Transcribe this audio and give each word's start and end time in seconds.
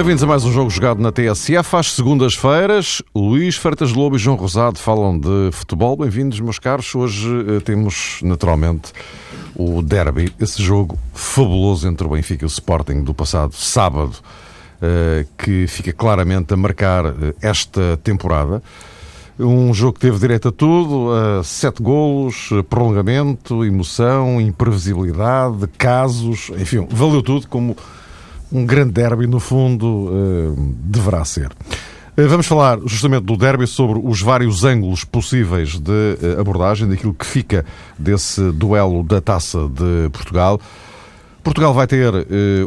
Bem-vindos 0.00 0.24
a 0.24 0.26
mais 0.26 0.46
um 0.46 0.50
jogo 0.50 0.70
jogado 0.70 0.98
na 0.98 1.12
TSF. 1.12 1.76
Às 1.76 1.92
segundas-feiras, 1.92 3.02
Luís 3.14 3.56
Freitas 3.56 3.92
Lobo 3.92 4.16
e 4.16 4.18
João 4.18 4.34
Rosado 4.34 4.78
falam 4.78 5.20
de 5.20 5.50
futebol. 5.52 5.94
Bem-vindos, 5.94 6.40
meus 6.40 6.58
caros. 6.58 6.94
Hoje 6.94 7.28
eh, 7.28 7.60
temos, 7.60 8.18
naturalmente, 8.22 8.94
o 9.54 9.82
derby, 9.82 10.32
esse 10.40 10.62
jogo 10.62 10.98
fabuloso 11.12 11.86
entre 11.86 12.06
o 12.06 12.10
Benfica 12.12 12.42
e 12.42 12.46
o 12.46 12.48
Sporting 12.48 13.02
do 13.02 13.12
passado 13.12 13.54
sábado, 13.54 14.16
eh, 14.80 15.26
que 15.36 15.66
fica 15.66 15.92
claramente 15.92 16.54
a 16.54 16.56
marcar 16.56 17.04
eh, 17.04 17.34
esta 17.42 17.98
temporada. 17.98 18.62
Um 19.38 19.74
jogo 19.74 19.92
que 19.92 20.00
teve 20.00 20.18
direito 20.18 20.48
a 20.48 20.52
tudo, 20.52 21.10
a 21.12 21.44
sete 21.44 21.82
golos, 21.82 22.48
prolongamento, 22.70 23.66
emoção, 23.66 24.40
imprevisibilidade, 24.40 25.66
casos, 25.76 26.50
enfim, 26.58 26.88
valeu 26.90 27.22
tudo 27.22 27.46
como 27.48 27.76
um 28.52 28.64
grande 28.66 28.92
derby, 28.92 29.26
no 29.26 29.40
fundo, 29.40 30.56
deverá 30.84 31.24
ser. 31.24 31.50
Vamos 32.16 32.46
falar 32.46 32.78
justamente 32.84 33.24
do 33.24 33.36
derby 33.36 33.66
sobre 33.66 34.00
os 34.02 34.20
vários 34.20 34.64
ângulos 34.64 35.04
possíveis 35.04 35.78
de 35.78 36.18
abordagem, 36.38 36.88
daquilo 36.88 37.14
que 37.14 37.24
fica 37.24 37.64
desse 37.98 38.50
duelo 38.52 39.02
da 39.02 39.20
taça 39.20 39.68
de 39.68 40.10
Portugal. 40.10 40.60
Portugal 41.42 41.72
vai 41.72 41.86
ter 41.86 42.12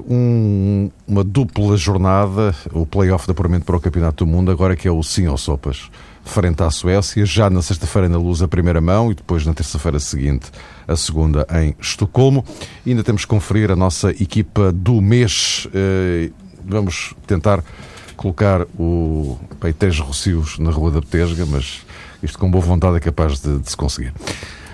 um, 0.10 0.90
uma 1.08 1.24
dupla 1.24 1.78
jornada, 1.78 2.56
o 2.72 2.86
play-off 2.86 3.26
de 3.26 3.32
apuramento 3.32 3.66
para 3.66 3.76
o 3.76 3.80
Campeonato 3.80 4.26
do 4.26 4.32
Mundo, 4.32 4.50
agora 4.52 4.76
que 4.76 4.88
é 4.88 4.92
o 4.92 5.04
sim 5.04 5.28
ou 5.28 5.38
sopas 5.38 5.90
frente 6.24 6.64
à 6.64 6.72
Suécia, 6.72 7.26
já 7.26 7.50
na 7.50 7.62
sexta-feira 7.62 8.08
na 8.10 8.18
Luz 8.18 8.42
a 8.42 8.48
primeira 8.48 8.82
mão 8.82 9.12
e 9.12 9.16
depois 9.16 9.46
na 9.46 9.54
terça-feira 9.54 10.00
seguinte 10.00 10.52
a 10.88 10.96
segunda 10.96 11.46
em 11.62 11.76
Estocolmo. 11.80 12.44
E 12.86 12.92
ainda 12.92 13.04
temos 13.04 13.24
que 13.24 13.28
conferir 13.28 13.72
a 13.72 13.76
nossa 13.76 14.12
equipa 14.12 14.72
do 14.72 15.02
mês. 15.02 15.68
Vamos 16.66 17.14
tentar 17.28 17.64
colocar 18.16 18.66
o 18.80 19.38
Peitejo 19.60 20.04
Rocios 20.04 20.58
na 20.60 20.72
Rua 20.72 20.92
da 20.92 21.02
Betesga, 21.02 21.46
mas 21.46 21.82
isto 22.22 22.40
com 22.40 22.50
boa 22.50 22.64
vontade 22.64 22.98
é 22.98 23.00
capaz 23.00 23.40
de, 23.40 23.60
de 23.60 23.70
se 23.70 23.76
conseguir. 23.76 24.14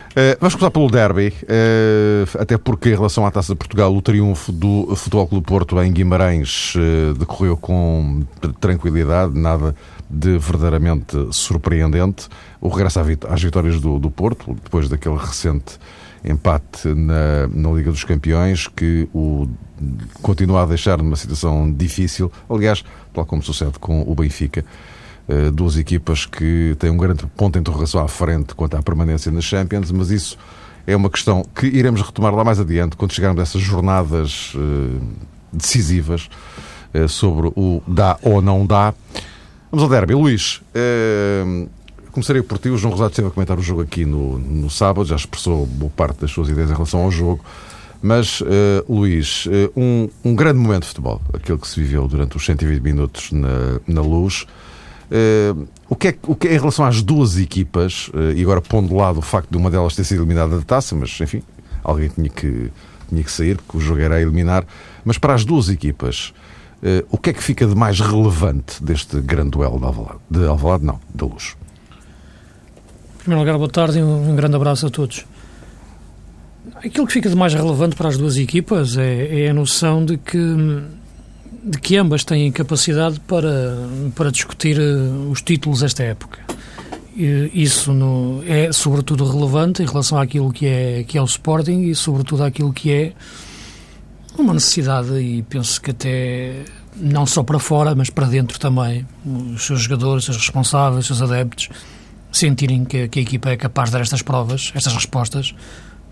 Uh, 0.10 0.36
vamos 0.40 0.56
começar 0.56 0.72
pelo 0.72 0.90
derby, 0.90 1.28
uh, 1.44 2.42
até 2.42 2.58
porque 2.58 2.90
em 2.90 2.96
relação 2.96 3.28
à 3.28 3.32
Taça 3.32 3.54
de 3.54 3.58
Portugal, 3.58 3.96
o 3.96 4.02
triunfo 4.02 4.52
do 4.52 4.96
Futebol 4.96 5.28
Clube 5.28 5.46
Porto 5.46 5.80
em 5.84 5.94
Guimarães 5.94 6.74
uh, 6.76 7.14
decorreu 7.14 7.56
com 7.56 8.24
tranquilidade, 8.60 9.38
nada 9.38 9.76
de 10.10 10.40
verdadeiramente 10.40 11.16
surpreendente. 11.32 12.28
O 12.60 12.70
regresso 12.70 13.00
às 13.00 13.44
vitórias 13.44 13.80
do, 13.80 14.00
do 14.00 14.10
Porto, 14.10 14.56
depois 14.64 14.90
daquele 14.90 15.16
recente 15.16 15.78
empate 16.26 16.88
na, 16.88 17.48
na 17.48 17.70
Liga 17.72 17.92
dos 17.92 18.04
Campeões, 18.04 18.68
que 18.68 19.08
o 19.14 19.48
continua 20.22 20.64
a 20.64 20.66
deixar 20.66 20.98
numa 20.98 21.16
situação 21.16 21.72
difícil. 21.72 22.32
Aliás, 22.50 22.84
tal 23.14 23.26
como 23.26 23.42
sucede 23.42 23.80
com 23.80 24.02
o 24.02 24.16
Benfica, 24.16 24.66
duas 25.54 25.78
equipas 25.78 26.26
que 26.26 26.76
têm 26.80 26.90
um 26.90 26.98
grande 26.98 27.26
ponto 27.38 27.54
de 27.54 27.60
interrogação 27.60 28.04
à 28.04 28.08
frente 28.08 28.56
quanto 28.56 28.76
à 28.76 28.82
permanência 28.82 29.32
nas 29.32 29.44
Champions, 29.44 29.92
mas 29.92 30.10
isso 30.10 30.38
é 30.88 30.96
uma 30.96 31.10
questão 31.10 31.46
que 31.56 31.68
iremos 31.68 32.02
retomar 32.02 32.34
lá 32.34 32.44
mais 32.44 32.60
adiante, 32.60 32.96
quando 32.96 33.14
chegarmos 33.14 33.40
a 33.40 33.44
essas 33.44 33.62
jornadas 33.62 34.54
decisivas 35.54 36.30
sobre 37.08 37.52
o 37.56 37.82
dá 37.88 38.18
ou 38.24 38.42
não 38.42 38.66
dá. 38.66 38.94
Vamos 39.72 39.84
ao 39.84 39.90
derby. 39.90 40.16
Luís, 40.16 40.62
começaria 42.12 42.44
por 42.44 42.58
ti. 42.58 42.70
O 42.70 42.78
João 42.78 42.92
Rosado 42.92 43.12
esteve 43.12 43.28
a 43.28 43.32
comentar 43.32 43.58
o 43.58 43.62
jogo 43.62 43.82
aqui 43.82 44.06
no, 44.06 44.38
no 44.38 44.70
sábado, 44.70 45.08
já 45.08 45.16
expressou 45.16 45.66
boa 45.66 45.92
parte 45.96 46.22
das 46.22 46.32
suas 46.32 46.50
ideias 46.50 46.70
em 46.70 46.74
relação 46.74 47.02
ao 47.02 47.12
jogo. 47.12 47.44
Mas, 48.02 48.42
uh, 48.42 48.46
Luís, 48.88 49.46
uh, 49.46 49.72
um, 49.76 50.10
um, 50.24 50.36
grande 50.36 50.58
momento 50.58 50.84
de 50.84 50.90
futebol, 50.90 51.22
aquele 51.34 51.58
que 51.58 51.68
se 51.68 51.80
viveu 51.80 52.08
durante 52.08 52.38
os 52.38 52.46
120 52.46 52.82
minutos 52.82 53.32
na, 53.32 53.80
na 53.88 54.02
luz. 54.02 54.46
Uh, 55.12 55.68
o, 55.90 55.96
que 55.96 56.10
é, 56.10 56.16
o 56.28 56.36
que 56.36 56.48
é, 56.48 56.56
em 56.56 56.60
relação 56.60 56.86
às 56.86 57.02
duas 57.02 57.38
equipas, 57.38 58.12
e 58.36 58.42
agora 58.44 58.62
pondo 58.62 58.90
de 58.90 58.94
lado 58.94 59.20
o 59.20 59.22
facto 59.22 59.50
de 59.50 59.58
uma 59.58 59.72
delas 59.72 59.96
ter 59.96 60.04
sido 60.04 60.20
eliminada 60.22 60.58
da 60.58 60.64
taça, 60.64 60.96
mas 60.96 61.20
enfim, 61.20 61.42
alguém 61.84 62.10
tinha 62.10 62.30
que, 62.30 62.72
tinha 63.10 63.24
que 63.24 63.32
sair, 63.32 63.58
porque 63.58 63.78
o 63.78 63.80
jogo 63.80 64.00
era 64.00 64.16
a 64.16 64.22
eliminar. 64.22 64.66
Mas 65.04 65.18
para 65.18 65.34
as 65.34 65.44
duas 65.44 65.68
equipas, 65.68 66.32
o 67.10 67.18
que 67.18 67.32
é 67.32 67.34
que 67.34 67.44
fica 67.44 67.66
de 67.66 67.74
mais 67.74 68.00
relevante 68.00 68.84
deste 68.84 69.20
grande 69.20 69.52
duelo 69.52 69.80
de 69.80 69.86
Alvalade? 69.86 70.20
De 70.30 70.46
Alvalade, 70.46 70.86
não, 70.86 71.00
da 71.14 71.26
luz. 71.26 71.56
Em 73.16 73.24
primeiro 73.24 73.40
lugar, 73.40 73.58
boa 73.58 73.70
tarde 73.70 73.98
e 73.98 74.04
um 74.04 74.36
grande 74.36 74.56
abraço 74.56 74.86
a 74.86 74.90
todos. 74.92 75.26
Aquilo 76.76 77.08
que 77.08 77.14
fica 77.14 77.30
de 77.30 77.36
mais 77.36 77.54
relevante 77.54 77.96
para 77.96 78.10
as 78.10 78.18
duas 78.18 78.38
equipas 78.38 78.96
é, 78.96 79.46
é 79.46 79.50
a 79.50 79.54
noção 79.54 80.06
de 80.06 80.18
que, 80.18 80.38
de 81.64 81.78
que 81.80 81.98
ambas 81.98 82.24
têm 82.24 82.52
capacidade 82.52 83.20
para, 83.22 83.78
para 84.16 84.32
discutir 84.32 84.80
os 84.80 85.42
títulos 85.42 85.82
desta 85.82 86.04
época. 86.04 86.40
Isso 87.16 87.92
no, 87.92 88.42
é 88.48 88.72
sobretudo 88.72 89.26
relevante 89.26 89.84
em 89.84 89.86
relação 89.86 90.18
àquilo 90.18 90.54
que 90.54 90.66
é, 90.66 91.04
que 91.04 91.18
é 91.18 91.22
o 91.22 91.26
Sporting 91.26 91.82
e 91.82 91.96
sobretudo 91.96 92.44
àquilo 92.44 92.72
que 92.72 92.92
é 92.92 93.14
uma 94.38 94.54
necessidade 94.54 95.14
e 95.20 95.42
penso 95.44 95.82
que 95.82 95.92
até 95.92 96.64
não 96.96 97.26
só 97.26 97.44
para 97.44 97.60
fora, 97.60 97.94
mas 97.94 98.10
para 98.10 98.28
dentro 98.28 98.60
também, 98.60 99.06
os 99.26 99.66
seus 99.66 99.82
jogadores, 99.82 100.24
os 100.24 100.26
seus 100.26 100.38
responsáveis, 100.38 101.10
os 101.10 101.18
seus 101.18 101.22
adeptos, 101.22 101.70
sentirem 102.32 102.86
que, 102.86 103.08
que, 103.08 103.20
a 103.20 103.22
equipa 103.22 103.50
é 103.50 103.58
capaz 103.58 103.90
de 103.90 103.94
dar 103.94 104.02
estas 104.02 104.22
provas, 104.22 104.72
estas 104.76 104.94
respostas, 104.94 105.54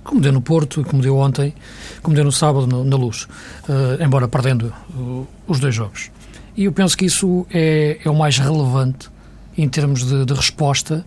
como 0.08 0.22
deu 0.22 0.32
no 0.32 0.42
Porto, 0.42 0.84
como 0.86 1.02
deu 1.02 1.18
ontem, 1.18 1.54
como 2.02 2.16
deu 2.16 2.24
no 2.24 2.32
sábado 2.32 2.66
no, 2.66 2.84
na 2.84 2.96
Luz, 2.96 3.28
uh, 3.68 4.02
embora 4.02 4.28
perdendo 4.28 4.74
uh, 4.96 5.28
os 5.46 5.60
dois 5.60 5.76
jogos. 5.76 6.10
E 6.56 6.64
eu 6.64 6.72
penso 6.72 6.98
que 6.98 7.06
isso 7.06 7.46
é, 7.52 8.00
é 8.04 8.10
o 8.10 8.16
mais 8.16 8.38
relevante 8.40 9.10
em 9.58 9.68
termos 9.68 10.06
de, 10.06 10.26
de, 10.26 10.34
resposta 10.34 11.06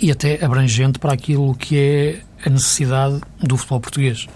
e 0.00 0.10
até 0.10 0.44
abrangente 0.44 0.98
para 0.98 1.14
aquilo 1.14 1.54
que 1.54 1.78
é 1.78 2.20
a 2.44 2.50
necessidade 2.50 3.20
do 3.40 3.56
futebol 3.56 3.80
português. 3.80 4.28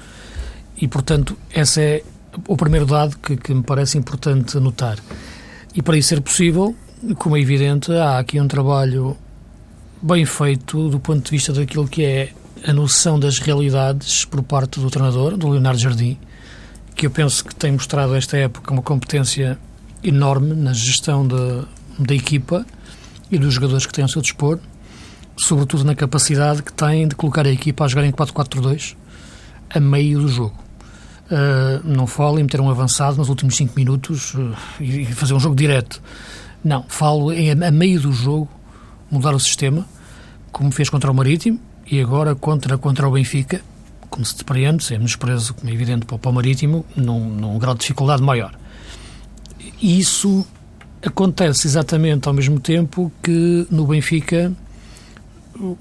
E, 0.81 0.89
portanto, 0.89 1.37
esse 1.55 1.81
é 1.81 2.03
o 2.49 2.57
primeiro 2.57 2.87
dado 2.87 3.19
que, 3.19 3.37
que 3.37 3.53
me 3.53 3.63
parece 3.63 3.99
importante 3.99 4.59
notar. 4.59 4.99
E 5.75 5.83
para 5.83 5.99
isso 5.99 6.09
ser 6.09 6.23
possível, 6.23 6.75
como 7.19 7.37
é 7.37 7.41
evidente, 7.41 7.93
há 7.93 8.19
aqui 8.19 8.41
um 8.41 8.49
trabalho 8.49 9.17
bem 10.01 10.25
feito 10.25 10.89
do 10.89 10.99
ponto 10.99 11.23
de 11.23 11.31
vista 11.31 11.53
daquilo 11.53 11.87
que 11.87 12.03
é 12.03 12.33
a 12.67 12.73
noção 12.73 13.19
das 13.19 13.39
realidades 13.39 14.25
por 14.25 14.43
parte 14.43 14.81
do 14.81 14.91
treinador, 14.91 15.37
do 15.37 15.49
Leonardo 15.49 15.79
Jardim, 15.79 16.19
que 16.95 17.07
eu 17.07 17.11
penso 17.11 17.45
que 17.45 17.55
tem 17.55 17.73
mostrado 17.73 18.15
esta 18.15 18.37
época 18.37 18.73
uma 18.73 18.83
competência 18.83 19.59
enorme 20.03 20.55
na 20.55 20.73
gestão 20.73 21.27
da, 21.27 21.65
da 21.99 22.15
equipa 22.15 22.67
e 23.31 23.39
dos 23.39 23.55
jogadores 23.55 23.87
que 23.87 23.93
têm 23.93 24.03
ao 24.03 24.09
seu 24.09 24.21
dispor, 24.21 24.59
sobretudo 25.39 25.85
na 25.85 25.95
capacidade 25.95 26.63
que 26.63 26.73
tem 26.73 27.09
de 27.09 27.15
colocar 27.15 27.47
a 27.47 27.51
equipa 27.51 27.85
a 27.85 27.89
jogar 27.89 28.05
em 28.05 28.13
4-4-2 28.13 28.97
a 29.71 29.81
meio 29.81 30.21
do 30.21 30.29
jogo. 30.29 30.57
Uh, 31.31 31.81
não 31.85 32.09
falo 32.09 32.41
em 32.41 32.43
meter 32.43 32.61
um 32.61 32.69
avançado 32.69 33.17
nos 33.17 33.29
últimos 33.29 33.57
5 33.57 33.73
minutos 33.77 34.35
uh, 34.35 34.53
e 34.81 35.07
fazer 35.07 35.33
um 35.33 35.41
jogo 35.41 35.55
direto. 35.55 36.03
Não, 36.63 36.85
falo 36.89 37.33
em 37.33 37.51
a 37.51 37.71
meio 37.71 38.01
do 38.01 38.13
jogo 38.13 38.49
mudar 39.11 39.33
o 39.33 39.41
sistema, 39.41 39.87
como 40.51 40.73
fez 40.73 40.91
contra 40.91 41.11
o 41.11 41.15
Marítimo 41.15 41.61
e 41.91 42.01
agora 42.01 42.35
contra, 42.35 42.79
contra 42.79 43.09
o 43.09 43.13
Benfica, 43.13 43.61
como 44.09 44.25
se 44.25 44.37
depreende, 44.37 44.85
sem 44.85 44.99
desprezo, 44.99 45.55
como 45.55 45.71
é 45.71 45.75
evidente, 45.75 46.07
para 46.07 46.29
o 46.29 46.33
Marítimo, 46.33 46.85
num, 46.95 47.29
num 47.29 47.59
grau 47.59 47.75
de 47.75 47.81
dificuldade 47.81 48.23
maior. 48.23 48.55
Isso 49.83 50.47
acontece 51.05 51.67
exatamente 51.67 52.29
ao 52.29 52.35
mesmo 52.35 52.61
tempo 52.61 53.11
que 53.23 53.67
no 53.71 53.87
Benfica 53.87 54.53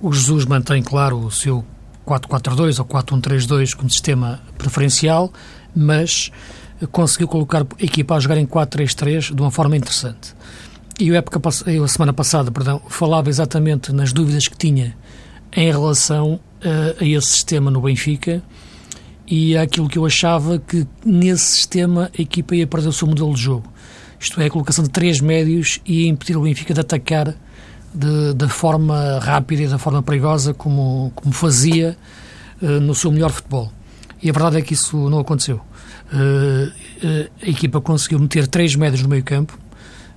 o 0.01 0.11
Jesus 0.11 0.45
mantém, 0.45 0.81
claro, 0.81 1.17
o 1.17 1.31
seu 1.31 1.63
4-4-2 2.05 2.79
ou 2.79 2.85
4-1-3-2 2.85 3.75
como 3.75 3.89
sistema 3.89 4.41
preferencial, 4.57 5.31
mas 5.75 6.31
conseguiu 6.91 7.27
colocar 7.27 7.61
a 7.61 7.83
equipa 7.83 8.15
a 8.15 8.19
jogar 8.19 8.37
em 8.37 8.47
4-3-3 8.47 9.33
de 9.33 9.41
uma 9.41 9.51
forma 9.51 9.77
interessante. 9.77 10.33
E 10.99 11.11
a, 11.11 11.17
época, 11.17 11.39
a 11.47 11.87
semana 11.87 12.11
passada, 12.11 12.51
perdão, 12.51 12.81
falava 12.89 13.29
exatamente 13.29 13.93
nas 13.93 14.11
dúvidas 14.11 14.47
que 14.47 14.57
tinha 14.57 14.95
em 15.53 15.71
relação 15.71 16.39
a, 16.63 17.03
a 17.03 17.07
esse 17.07 17.27
sistema 17.27 17.71
no 17.71 17.81
Benfica 17.81 18.41
e 19.27 19.55
àquilo 19.55 19.87
que 19.87 19.97
eu 19.97 20.05
achava 20.05 20.59
que 20.59 20.87
nesse 21.05 21.45
sistema 21.45 22.11
a 22.17 22.21
equipa 22.21 22.55
ia 22.55 22.65
perder 22.65 22.89
o 22.89 22.93
seu 22.93 23.07
modelo 23.07 23.33
de 23.33 23.41
jogo. 23.41 23.71
Isto 24.19 24.41
é, 24.41 24.47
a 24.47 24.49
colocação 24.49 24.83
de 24.83 24.89
três 24.89 25.21
médios 25.21 25.79
ia 25.85 26.09
impedir 26.09 26.35
o 26.35 26.41
Benfica 26.41 26.73
de 26.73 26.81
atacar 26.81 27.35
da 28.35 28.47
forma 28.47 29.19
rápida 29.19 29.63
e 29.63 29.67
da 29.67 29.77
forma 29.77 30.03
perigosa 30.03 30.53
como, 30.53 31.11
como 31.15 31.33
fazia 31.33 31.97
uh, 32.61 32.79
no 32.79 32.93
seu 32.93 33.11
melhor 33.11 33.31
futebol. 33.31 33.71
E 34.21 34.29
a 34.29 34.33
verdade 34.33 34.57
é 34.57 34.61
que 34.61 34.73
isso 34.73 35.09
não 35.09 35.19
aconteceu. 35.19 35.59
Uh, 36.11 36.67
uh, 36.67 37.29
a 37.41 37.49
equipa 37.49 37.81
conseguiu 37.81 38.19
meter 38.19 38.47
três 38.47 38.75
médios 38.75 39.01
no 39.01 39.09
meio 39.09 39.23
campo, 39.23 39.57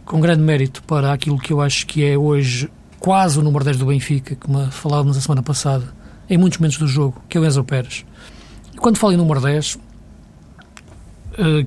com 0.05 0.21
grande 0.21 0.43
mérito 0.43 0.83
para 0.83 1.13
aquilo 1.13 1.39
que 1.39 1.53
eu 1.53 1.61
acho 1.61 1.87
que 1.87 2.05
é 2.05 2.19
hoje 2.19 2.69
quase 3.03 3.37
o 3.37 3.43
número 3.43 3.65
10 3.65 3.79
do 3.79 3.87
Benfica, 3.87 4.37
como 4.37 4.65
falávamos 4.71 5.17
a 5.17 5.21
semana 5.21 5.43
passada, 5.43 5.85
em 6.31 6.39
muitos 6.39 6.61
momentos 6.61 6.79
do 6.79 6.87
jogo, 6.87 7.21
que 7.29 7.37
é 7.37 7.41
o 7.41 7.45
Enzo 7.45 7.65
Pérez. 7.65 8.07
E 8.73 8.77
quando 8.77 8.97
falo 8.97 9.13
em 9.13 9.17
número 9.17 9.41
10, 9.41 9.75
uh, 9.75 9.79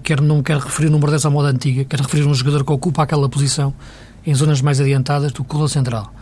quer, 0.02 0.22
não 0.22 0.42
quero 0.42 0.62
referir 0.62 0.88
o 0.88 0.92
número 0.92 1.12
10 1.12 1.26
à 1.26 1.30
moda 1.30 1.50
antiga, 1.50 1.84
quero 1.84 2.04
referir 2.04 2.26
um 2.26 2.34
jogador 2.34 2.64
que 2.64 2.72
ocupa 2.72 3.04
aquela 3.04 3.28
posição 3.28 3.74
em 4.26 4.34
zonas 4.34 4.62
mais 4.62 4.80
adiantadas 4.80 5.34
do 5.34 5.44
corredor 5.44 5.70
central. 5.70 6.14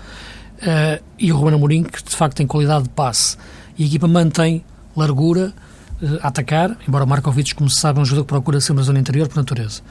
Uh, 0.57 1.04
e 1.19 1.31
o 1.31 1.38
Ruben 1.38 1.54
Amorim, 1.54 1.83
que 1.83 2.04
de 2.04 2.15
facto 2.15 2.38
tem 2.38 2.48
qualidade 2.48 2.86
de 2.86 2.89
passe. 2.89 3.38
E 3.77 3.83
a 3.83 3.86
equipa 3.86 4.07
mantém 4.07 4.65
largura 4.98 5.54
uh, 6.01 6.19
a 6.24 6.30
atacar, 6.30 6.75
embora 6.88 7.04
o 7.04 7.07
Markovic, 7.07 7.54
como 7.54 7.69
se 7.69 7.80
sabe, 7.80 8.00
é 8.00 8.01
um 8.01 8.06
jogador 8.06 8.24
que 8.24 8.30
procura 8.30 8.60
ser 8.60 8.71
uma 8.71 8.81
zona 8.81 9.00
interior 9.00 9.27
por 9.27 9.36
natureza. 9.36 9.81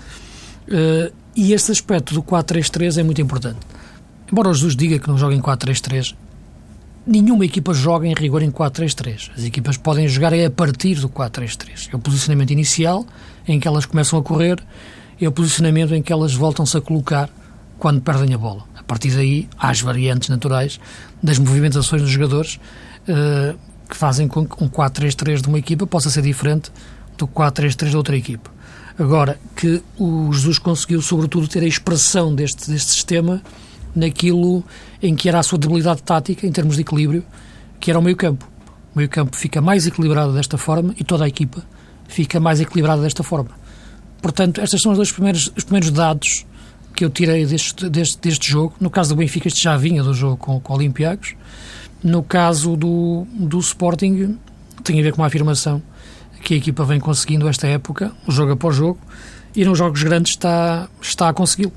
Uh, 0.67 1.15
e 1.37 1.53
este 1.53 1.71
aspecto 1.71 2.13
do 2.13 2.25
4-3-3 2.25 2.99
é 2.99 3.03
muito 3.05 3.21
importante. 3.21 3.61
Embora 4.33 4.49
o 4.49 4.55
Jesus 4.55 4.75
diga 4.75 4.99
que 4.99 5.07
não 5.09 5.19
joga 5.19 5.35
em 5.35 5.43
4-3-3, 5.43 6.15
nenhuma 7.07 7.45
equipa 7.45 7.75
joga 7.75 8.07
em 8.07 8.15
rigor 8.15 8.43
em 8.43 8.51
4-3-3. 8.51 9.31
As 9.37 9.45
equipas 9.45 9.77
podem 9.77 10.09
jogar 10.09 10.33
a 10.33 10.51
partir 10.51 10.95
do 10.95 11.09
4-3-3. 11.11 11.91
É 11.93 11.97
o 11.97 11.99
posicionamento 11.99 12.51
inicial, 12.51 13.05
em 13.47 13.61
que 13.61 13.69
elas 13.69 13.85
começam 13.85 14.19
a 14.19 14.23
correr, 14.23 14.59
é 15.21 15.29
o 15.29 15.33
posicionamento 15.33 15.95
em 15.95 16.03
que 16.03 16.11
elas 16.11 16.33
voltam-se 16.33 16.75
a 16.75 16.81
colocar 16.81 17.29
quando 17.79 18.01
perdem 18.01 18.33
a 18.35 18.39
bola. 18.39 18.65
A 18.75 18.83
partir 18.83 19.11
daí, 19.11 19.49
há 19.59 19.69
as 19.69 19.83
variantes 19.83 20.31
naturais 20.31 20.81
das 21.23 21.39
movimentações 21.39 22.01
dos 22.01 22.11
jogadores 22.11 22.59
uh, 23.03 23.59
que 23.87 23.97
fazem 23.97 24.27
com 24.27 24.47
que 24.47 24.65
um 24.65 24.69
4-3-3 24.69 25.43
de 25.43 25.49
uma 25.49 25.59
equipa 25.59 25.87
possa 25.87 26.09
ser 26.09 26.23
diferente 26.23 26.73
do 27.19 27.29
4-3-3 27.29 27.91
de 27.91 27.97
outra 27.99 28.17
equipa. 28.17 28.51
Agora, 28.99 29.39
que 29.55 29.83
o 29.99 30.33
Jesus 30.33 30.59
conseguiu, 30.59 31.03
sobretudo, 31.03 31.47
ter 31.49 31.63
a 31.63 31.67
expressão 31.67 32.35
deste, 32.35 32.71
deste 32.71 32.93
sistema 32.93 33.43
naquilo 33.95 34.65
em 35.03 35.15
que 35.15 35.29
era 35.29 35.39
a 35.39 35.43
sua 35.43 35.59
debilidade 35.59 36.03
tática, 36.03 36.47
em 36.47 36.53
termos 36.53 36.77
de 36.77 36.83
equilíbrio, 36.83 37.25
que 37.79 37.91
era 37.91 37.99
o 37.99 38.03
meio-campo. 38.03 38.49
O 38.95 38.99
meio-campo 38.99 39.37
fica 39.37 39.61
mais 39.61 39.87
equilibrado 39.87 40.33
desta 40.33 40.59
forma 40.59 40.95
e 40.99 41.05
toda 41.05 41.25
a 41.25 41.29
equipa 41.29 41.65
fica 42.09 42.39
mais 42.39 42.61
equilibrada 42.61 43.03
desta 43.03 43.23
forma. 43.23 43.51
Portanto, 44.21 44.61
estes 44.61 44.81
são 44.81 44.93
os 44.93 44.99
dois 44.99 45.11
primeiros, 45.11 45.51
os 45.57 45.65
primeiros 45.65 45.91
dados 45.91 46.47
que 46.95 47.05
eu 47.05 47.11
tirei 47.11 47.47
deste, 47.47 47.89
deste, 47.89 48.19
deste 48.21 48.51
jogo. 48.51 48.75
No 48.79 48.91
caso 48.91 49.11
do 49.11 49.17
Benfica, 49.17 49.49
este 49.49 49.63
já 49.63 49.77
vinha 49.77 50.03
do 50.03 50.15
jogo 50.15 50.37
com, 50.37 50.61
o 50.65 50.75
Olympiacos. 50.75 51.35
No 52.05 52.23
caso 52.23 52.77
do, 52.77 53.27
do 53.33 53.59
Sporting, 53.59 54.39
tem 54.85 55.01
a 55.01 55.03
ver 55.03 55.13
com 55.13 55.23
a 55.25 55.27
afirmação 55.27 55.83
que 56.43 56.55
a 56.55 56.57
equipa 56.57 56.85
vem 56.85 56.99
conseguindo 56.99 57.49
esta 57.49 57.69
época, 57.69 58.13
jogo 58.29 58.53
após 58.53 58.75
jogo, 58.75 58.99
e 59.55 59.65
nos 59.65 59.79
jogos 59.79 60.03
grandes 60.03 60.33
está, 60.33 60.89
está 61.01 61.29
a 61.29 61.33
consegui-lo. 61.33 61.73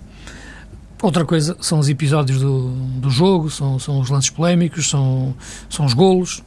Outra 1.02 1.26
coisa 1.26 1.58
são 1.60 1.80
os 1.80 1.90
episódios 1.90 2.40
do, 2.40 2.70
do 3.00 3.10
jogo, 3.10 3.50
são, 3.50 3.78
são 3.78 4.00
os 4.00 4.10
lances 4.10 4.30
polémicos, 4.30 4.90
são, 4.90 5.36
são 5.70 5.86
os 5.86 5.94
golos, 5.94 6.42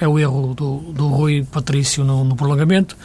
é 0.00 0.08
o 0.08 0.18
erro 0.18 0.54
do, 0.54 0.78
do 0.92 1.08
Rui 1.08 1.46
Patrício 1.50 2.04
no, 2.04 2.24
no 2.24 2.34
prolongamento. 2.34 2.96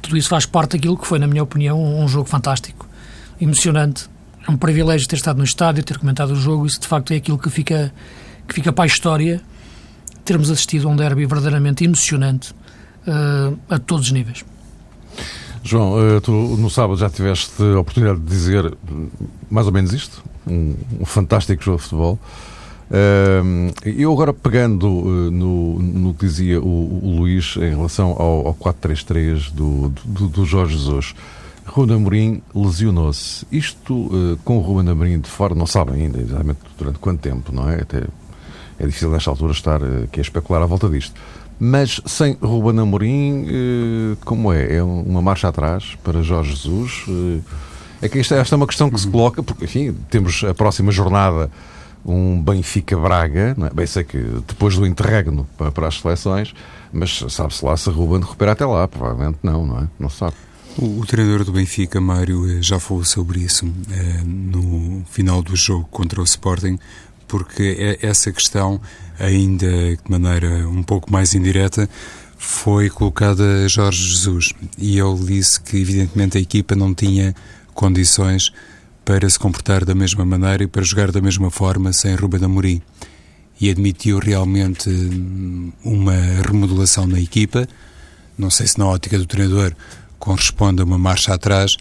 Tudo 0.00 0.16
isso 0.16 0.28
faz 0.28 0.46
parte 0.46 0.72
daquilo 0.72 0.96
que 0.96 1.06
foi, 1.06 1.18
na 1.18 1.26
minha 1.26 1.42
opinião, 1.42 1.82
um, 1.82 2.08
jogo 2.08 2.28
fantástico, 2.28 2.88
emocionante. 3.40 4.08
É 4.46 4.50
um 4.50 4.56
privilégio 4.56 5.06
ter 5.06 5.16
estado 5.16 5.36
no 5.36 5.44
estádio, 5.44 5.84
ter 5.84 5.98
comentado 5.98 6.30
o 6.30 6.36
jogo. 6.36 6.64
Isso, 6.64 6.80
de 6.80 6.86
facto, 6.86 7.12
é 7.12 7.16
aquilo 7.16 7.38
que 7.38 7.50
fica, 7.50 7.92
que 8.48 8.54
fica 8.54 8.72
para 8.72 8.84
a 8.84 8.86
história. 8.86 9.42
Termos 10.24 10.50
assistido 10.50 10.88
a 10.88 10.90
um 10.90 10.96
derby 10.96 11.26
verdadeiramente 11.26 11.84
emocionante 11.84 12.52
uh, 13.06 13.58
a 13.68 13.78
todos 13.78 14.06
os 14.06 14.12
níveis. 14.12 14.44
João, 15.62 16.16
uh, 16.16 16.20
tu 16.20 16.32
no 16.32 16.70
sábado 16.70 16.98
já 16.98 17.10
tiveste 17.10 17.62
a 17.62 17.78
oportunidade 17.78 18.18
de 18.20 18.26
dizer 18.26 18.74
mais 19.50 19.66
ou 19.66 19.72
menos 19.72 19.92
isto, 19.92 20.22
um, 20.46 20.74
um 21.00 21.04
fantástico 21.04 21.62
jogo 21.62 21.78
de 21.78 21.84
futebol. 21.84 22.18
Uh, 22.90 23.72
eu 23.84 24.12
agora 24.12 24.32
pegando 24.32 24.88
uh, 24.88 25.30
no, 25.30 25.78
no 25.78 26.14
que 26.14 26.26
dizia 26.26 26.60
o, 26.60 27.00
o 27.04 27.16
Luís 27.18 27.56
em 27.56 27.70
relação 27.70 28.16
ao, 28.18 28.48
ao 28.48 28.54
4-3-3 28.54 29.52
do, 29.52 29.90
do, 30.04 30.28
do, 30.28 30.44
Jorge 30.44 30.76
Jesus, 30.76 31.14
Ruben 31.66 31.96
Amorim 31.96 32.42
lesionou-se. 32.54 33.46
Isto 33.52 34.38
com 34.44 34.58
o 34.58 34.60
Ruben 34.60 34.90
Amorim 34.90 35.20
de 35.20 35.28
fora, 35.28 35.54
não 35.54 35.66
sabem 35.66 36.02
ainda 36.02 36.20
exatamente 36.20 36.58
durante 36.76 36.98
quanto 36.98 37.20
tempo, 37.20 37.52
não 37.52 37.68
é? 37.70 37.82
Até 37.82 38.06
é 38.80 38.86
difícil 38.86 39.10
nesta 39.10 39.30
altura 39.30 39.52
estar 39.52 39.80
aqui 40.04 40.20
a 40.20 40.22
especular 40.22 40.62
à 40.62 40.66
volta 40.66 40.88
disto. 40.88 41.14
Mas 41.62 42.00
sem 42.06 42.38
Ruben 42.40 42.80
Amorim, 42.80 43.46
como 44.24 44.50
é? 44.50 44.76
É 44.76 44.82
uma 44.82 45.20
marcha 45.20 45.48
atrás 45.48 45.94
para 46.02 46.22
Jorge 46.22 46.52
Jesus? 46.52 47.04
É 48.00 48.08
que 48.08 48.18
esta, 48.18 48.36
esta 48.36 48.54
é 48.54 48.56
uma 48.56 48.66
questão 48.66 48.88
que 48.88 48.98
se 48.98 49.06
coloca, 49.06 49.42
porque, 49.42 49.66
enfim, 49.66 49.94
temos 50.08 50.42
a 50.42 50.54
próxima 50.54 50.90
jornada 50.90 51.50
um 52.04 52.40
Benfica-Braga, 52.42 53.56
é? 53.58 53.74
bem 53.74 53.86
sei 53.86 54.04
que 54.04 54.18
depois 54.46 54.76
do 54.76 54.86
interregno 54.86 55.46
para, 55.56 55.70
para 55.70 55.88
as 55.88 56.00
seleções, 56.00 56.54
mas 56.92 57.24
sabe-se 57.28 57.64
lá 57.64 57.76
se 57.76 57.90
Ruben 57.90 58.20
recupera 58.20 58.52
até 58.52 58.64
lá, 58.64 58.88
provavelmente 58.88 59.38
não, 59.42 59.66
não 59.66 59.78
é? 59.80 59.88
Não 59.98 60.08
sabe. 60.08 60.34
O, 60.78 61.00
o, 61.00 61.06
treinador 61.06 61.44
do 61.44 61.52
Benfica, 61.52 62.00
Mário, 62.00 62.48
eh, 62.48 62.62
já 62.62 62.78
falou 62.78 63.04
sobre 63.04 63.40
isso 63.40 63.66
eh, 63.90 64.22
no 64.24 65.04
final 65.10 65.42
do 65.42 65.54
jogo 65.56 65.86
contra 65.90 66.20
o 66.20 66.24
Sporting, 66.24 66.78
porque 67.30 67.76
é 67.78 68.06
essa 68.06 68.32
questão, 68.32 68.80
ainda 69.18 69.68
de 69.68 69.98
maneira 70.08 70.68
um 70.68 70.82
pouco 70.82 71.12
mais 71.12 71.32
indireta, 71.32 71.88
foi 72.36 72.90
colocada 72.90 73.64
a 73.64 73.68
Jorge 73.68 74.02
Jesus 74.02 74.52
e 74.76 74.98
ele 74.98 75.24
disse 75.24 75.60
que, 75.60 75.76
evidentemente, 75.76 76.36
a 76.36 76.40
equipa 76.40 76.74
não 76.74 76.92
tinha 76.92 77.34
condições 77.72 78.52
para 79.04 79.30
se 79.30 79.38
comportar 79.38 79.84
da 79.84 79.94
mesma 79.94 80.24
maneira 80.24 80.64
e 80.64 80.66
para 80.66 80.82
jogar 80.82 81.12
da 81.12 81.20
mesma 81.20 81.50
forma 81.50 81.92
sem 81.92 82.14
Ruben 82.16 82.44
Amorim. 82.44 82.82
E 83.60 83.70
admitiu 83.70 84.18
realmente 84.18 84.88
hum, 84.88 85.70
uma 85.84 86.16
remodelação 86.46 87.06
na 87.06 87.20
equipa. 87.20 87.68
Não 88.36 88.50
sei 88.50 88.66
se 88.66 88.78
na 88.78 88.86
ótica 88.86 89.18
do 89.18 89.26
treinador 89.26 89.72
corresponde 90.18 90.80
a 90.80 90.84
uma 90.84 90.98
marcha 90.98 91.34
atrás, 91.34 91.76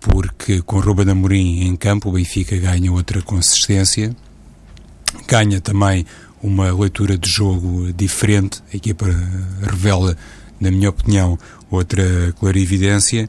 porque 0.00 0.62
com 0.62 0.80
Ruben 0.80 1.10
Amorim 1.10 1.62
em 1.62 1.76
campo 1.76 2.08
o 2.08 2.12
Benfica 2.12 2.56
ganha 2.56 2.90
outra 2.90 3.20
consistência, 3.20 4.14
ganha 5.26 5.60
também 5.60 6.06
uma 6.42 6.72
leitura 6.72 7.16
de 7.16 7.28
jogo 7.28 7.92
diferente, 7.92 8.62
a 8.72 8.76
equipa 8.76 9.06
revela, 9.62 10.16
na 10.60 10.70
minha 10.70 10.90
opinião, 10.90 11.38
outra 11.70 12.32
clarividência 12.38 13.28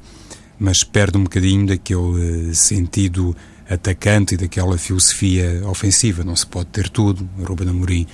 mas 0.64 0.82
perde 0.82 1.18
um 1.18 1.24
bocadinho 1.24 1.68
daquele 1.68 2.52
eh, 2.52 2.54
sentido 2.54 3.36
atacante 3.70 4.36
e 4.36 4.38
daquela 4.38 4.78
filosofia 4.78 5.62
ofensiva. 5.68 6.24
Não 6.24 6.36
se 6.36 6.46
pode 6.46 6.68
ter 6.68 6.88
tudo. 6.88 7.28
Ruben 7.44 7.70
Amorim 7.70 8.08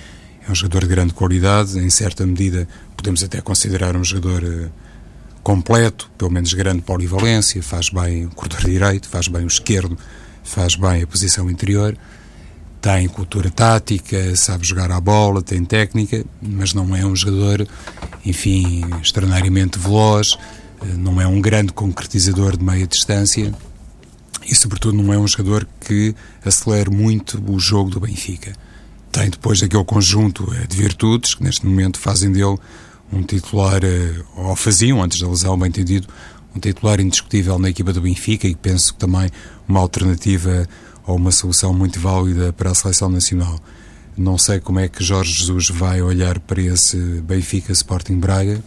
é 0.46 0.50
um 0.50 0.54
jogador 0.54 0.80
de 0.80 0.88
grande 0.88 1.14
qualidade, 1.14 1.78
em 1.78 1.90
certa 1.90 2.26
medida 2.26 2.66
podemos 2.96 3.22
até 3.22 3.40
considerar 3.40 3.96
um 3.96 4.02
jogador 4.02 4.42
eh, 4.44 4.68
completo, 5.44 6.10
pelo 6.18 6.30
menos 6.32 6.52
grande 6.52 6.82
polivalência, 6.82 7.62
faz 7.62 7.88
bem 7.88 8.26
o 8.26 8.30
corredor 8.30 8.64
direito, 8.64 9.08
faz 9.08 9.28
bem 9.28 9.44
o 9.44 9.46
esquerdo, 9.46 9.96
faz 10.42 10.74
bem 10.74 11.02
a 11.02 11.06
posição 11.06 11.48
interior, 11.48 11.96
tem 12.80 13.08
cultura 13.08 13.50
tática, 13.50 14.34
sabe 14.34 14.66
jogar 14.66 14.90
à 14.90 15.00
bola, 15.00 15.42
tem 15.42 15.64
técnica, 15.64 16.24
mas 16.40 16.72
não 16.72 16.96
é 16.96 17.04
um 17.04 17.14
jogador, 17.14 17.66
enfim, 18.24 18.82
extraordinariamente 19.02 19.78
veloz, 19.78 20.38
eh, 20.82 20.86
não 20.96 21.20
é 21.20 21.26
um 21.26 21.40
grande 21.40 21.72
concretizador 21.72 22.56
de 22.56 22.64
meia 22.64 22.86
distância 22.86 23.52
e, 24.46 24.54
sobretudo, 24.54 24.96
não 24.96 25.12
é 25.12 25.18
um 25.18 25.28
jogador 25.28 25.68
que 25.86 26.14
acelere 26.44 26.90
muito 26.90 27.42
o 27.46 27.60
jogo 27.60 27.90
do 27.90 28.00
Benfica. 28.00 28.52
Tem 29.12 29.28
depois 29.28 29.62
aquele 29.62 29.84
conjunto 29.84 30.50
eh, 30.54 30.66
de 30.66 30.76
virtudes 30.76 31.34
que, 31.34 31.42
neste 31.42 31.66
momento, 31.66 31.98
fazem 31.98 32.32
dele 32.32 32.56
um 33.12 33.22
titular, 33.22 33.84
eh, 33.84 34.22
ou 34.36 34.56
faziam, 34.56 35.02
antes 35.02 35.20
da 35.20 35.28
lesão, 35.28 35.58
bem 35.58 35.68
entendido, 35.68 36.08
um 36.56 36.58
titular 36.58 36.98
indiscutível 36.98 37.58
na 37.58 37.68
equipa 37.68 37.92
do 37.92 38.00
Benfica 38.00 38.48
e 38.48 38.54
penso 38.54 38.94
que 38.94 39.00
também 39.00 39.28
uma 39.68 39.80
alternativa 39.80 40.66
ou 41.06 41.16
uma 41.16 41.30
solução 41.30 41.72
muito 41.72 41.98
válida 41.98 42.52
para 42.52 42.70
a 42.70 42.74
seleção 42.74 43.08
nacional. 43.08 43.58
Não 44.16 44.36
sei 44.36 44.60
como 44.60 44.80
é 44.80 44.88
que 44.88 45.02
Jorge 45.02 45.32
Jesus 45.32 45.70
vai 45.70 46.02
olhar 46.02 46.38
para 46.40 46.60
esse 46.60 46.96
Benfica 46.96 47.72
Sporting 47.72 48.18
Braga, 48.18 48.62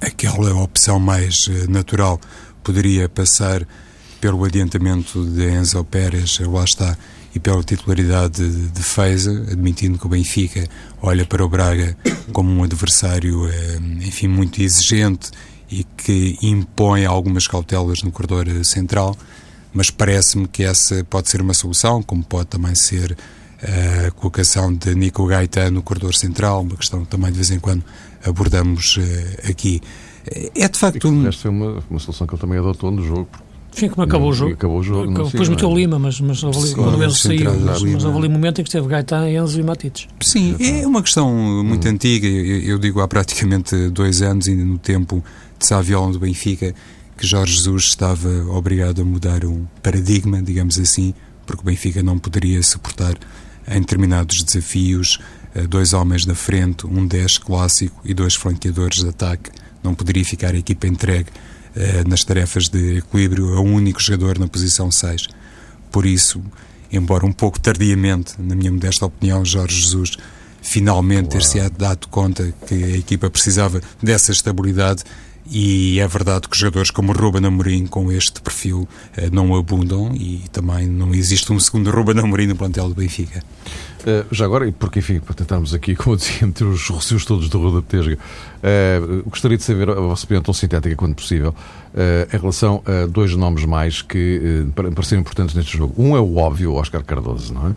aquela 0.00 0.54
opção 0.54 0.98
mais 0.98 1.46
eh, 1.48 1.66
natural 1.68 2.20
poderia 2.62 3.08
passar 3.08 3.66
pelo 4.20 4.44
adiantamento 4.44 5.24
de 5.24 5.50
Enzo 5.50 5.82
Pérez, 5.84 6.38
lá 6.40 6.64
está, 6.64 6.96
e 7.34 7.38
pela 7.38 7.62
titularidade 7.62 8.68
de 8.68 8.82
Feza, 8.82 9.30
admitindo 9.50 9.98
que 9.98 10.06
o 10.06 10.08
Benfica 10.08 10.68
olha 11.00 11.24
para 11.24 11.44
o 11.44 11.48
Braga 11.48 11.96
como 12.32 12.50
um 12.50 12.62
adversário, 12.62 13.48
eh, 13.48 13.78
enfim, 14.02 14.28
muito 14.28 14.60
exigente 14.60 15.30
e 15.70 15.84
que 15.84 16.36
impõe 16.42 17.04
algumas 17.04 17.46
cautelas 17.46 18.02
no 18.02 18.10
corredor 18.10 18.48
eh, 18.48 18.64
central, 18.64 19.16
mas 19.72 19.90
parece-me 19.90 20.48
que 20.48 20.62
essa 20.62 21.04
pode 21.04 21.30
ser 21.30 21.40
uma 21.40 21.54
solução, 21.54 22.02
como 22.02 22.22
pode 22.22 22.46
também 22.46 22.74
ser 22.74 23.16
a 23.62 24.10
colocação 24.12 24.74
de 24.74 24.94
Nico 24.94 25.26
Gaeta 25.26 25.70
no 25.70 25.82
corredor 25.82 26.14
central, 26.14 26.62
uma 26.62 26.76
questão 26.76 27.04
que 27.04 27.10
também 27.10 27.30
de 27.30 27.36
vez 27.36 27.50
em 27.50 27.58
quando 27.58 27.84
abordamos 28.24 28.96
uh, 28.96 29.50
aqui. 29.50 29.80
É 30.54 30.68
de 30.68 30.78
facto 30.78 31.08
um. 31.08 31.26
Esta 31.26 31.42
foi 31.42 31.50
uma, 31.50 31.82
uma 31.90 31.98
solução 31.98 32.26
que 32.26 32.34
ele 32.34 32.40
também 32.40 32.58
adotou 32.58 32.90
no 32.90 33.02
jogo. 33.02 33.28
Sim, 33.72 33.88
como 33.88 34.02
acabou 34.02 34.30
o 34.30 34.32
jogo. 34.32 34.54
Acabou 34.54 34.78
o 34.78 34.82
jogo. 34.82 35.12
Acabou, 35.12 35.30
depois 35.30 35.48
meteu 35.48 35.72
Lima, 35.72 35.98
mas, 35.98 36.20
mas 36.20 36.42
houve 36.42 36.58
ali, 36.58 36.74
quando 36.74 37.02
ele 37.02 37.12
saiu, 37.12 37.60
mas, 37.60 37.82
mas 37.82 38.04
houve 38.04 38.18
ali 38.18 38.28
um 38.28 38.32
momento 38.32 38.60
em 38.60 38.64
que 38.64 38.68
esteve 38.68 38.88
Gaetan, 38.88 39.30
Enzo 39.30 39.60
e 39.60 39.62
Matites. 39.62 40.08
Sim, 40.20 40.56
é 40.58 40.86
uma 40.86 41.02
questão 41.02 41.32
muito 41.62 41.86
hum. 41.86 41.92
antiga. 41.92 42.26
Eu, 42.26 42.60
eu, 42.62 42.78
digo 42.78 43.00
há 43.00 43.06
praticamente 43.06 43.88
dois 43.90 44.22
anos, 44.22 44.48
ainda 44.48 44.64
no 44.64 44.78
tempo 44.78 45.22
de 45.58 45.66
Saviola 45.66 46.12
do 46.12 46.18
Benfica, 46.18 46.74
que 47.20 47.26
Jorge 47.26 47.52
Jesus 47.52 47.84
estava 47.84 48.30
obrigado 48.48 49.02
a 49.02 49.04
mudar 49.04 49.44
um 49.44 49.66
paradigma, 49.82 50.40
digamos 50.42 50.78
assim, 50.78 51.12
porque 51.46 51.60
o 51.60 51.64
Benfica 51.66 52.02
não 52.02 52.18
poderia 52.18 52.62
suportar 52.62 53.14
em 53.68 53.78
determinados 53.78 54.42
desafios 54.42 55.18
eh, 55.54 55.66
dois 55.66 55.92
homens 55.92 56.24
na 56.24 56.34
frente, 56.34 56.86
um 56.86 57.06
10 57.06 57.36
clássico 57.36 58.00
e 58.06 58.14
dois 58.14 58.34
flanqueadores 58.34 59.00
de 59.00 59.08
ataque. 59.10 59.50
Não 59.82 59.94
poderia 59.94 60.24
ficar 60.24 60.54
a 60.54 60.56
equipa 60.56 60.86
entregue 60.86 61.28
eh, 61.76 62.02
nas 62.08 62.24
tarefas 62.24 62.70
de 62.70 62.96
equilíbrio 62.96 63.52
a 63.54 63.60
um 63.60 63.74
único 63.74 64.00
jogador 64.00 64.38
na 64.38 64.48
posição 64.48 64.90
6. 64.90 65.28
Por 65.92 66.06
isso, 66.06 66.42
embora 66.90 67.26
um 67.26 67.32
pouco 67.32 67.60
tardiamente, 67.60 68.32
na 68.38 68.54
minha 68.54 68.72
modesta 68.72 69.04
opinião, 69.04 69.44
Jorge 69.44 69.78
Jesus 69.78 70.16
finalmente 70.62 71.28
ter-se 71.28 71.60
dado 71.68 72.08
conta 72.08 72.50
que 72.66 72.82
a 72.82 72.96
equipa 72.96 73.28
precisava 73.28 73.82
dessa 74.02 74.32
estabilidade 74.32 75.04
e 75.50 75.98
é 75.98 76.06
verdade 76.06 76.48
que 76.48 76.56
jogadores 76.56 76.90
como 76.92 77.12
Ruben 77.12 77.44
Amorim 77.44 77.86
com 77.86 78.12
este 78.12 78.40
perfil 78.40 78.88
eh, 79.16 79.28
não 79.32 79.56
abundam 79.56 80.14
e 80.14 80.44
também 80.52 80.86
não 80.86 81.12
existe 81.12 81.52
um 81.52 81.58
segundo 81.58 81.90
Ruben 81.92 82.20
Amorim 82.20 82.46
no 82.46 82.54
plantel 82.54 82.88
do 82.88 82.94
Benfica. 82.94 83.42
Uh, 84.00 84.24
já 84.32 84.44
agora, 84.44 84.66
e 84.66 84.72
porque 84.72 85.00
enfim, 85.00 85.18
para 85.18 85.34
tentarmos 85.34 85.74
aqui, 85.74 85.96
como 85.96 86.14
eu 86.14 86.16
dizia, 86.18 86.46
meter 86.46 86.64
os 86.64 86.88
recios 86.88 87.24
todos 87.24 87.48
do 87.48 87.58
Rua 87.58 87.80
da 87.80 87.82
Petesga, 87.82 88.16
uh, 88.16 89.28
gostaria 89.28 89.58
de 89.58 89.64
saber 89.64 89.90
a 89.90 89.94
vossa 89.94 90.24
opinião 90.24 90.42
tão 90.42 90.54
sintética 90.54 90.94
quanto 90.94 91.16
possível 91.16 91.50
uh, 91.50 92.34
em 92.34 92.38
relação 92.38 92.82
a 92.86 93.06
dois 93.06 93.34
nomes 93.34 93.64
mais 93.64 94.02
que 94.02 94.64
uh, 94.68 94.92
pareceram 94.92 95.20
importantes 95.20 95.54
neste 95.54 95.76
jogo. 95.76 95.94
Um 95.98 96.16
é 96.16 96.20
o 96.20 96.36
óbvio, 96.36 96.74
Oscar 96.74 97.02
Cardoso, 97.04 97.52
não 97.52 97.68
é? 97.68 97.74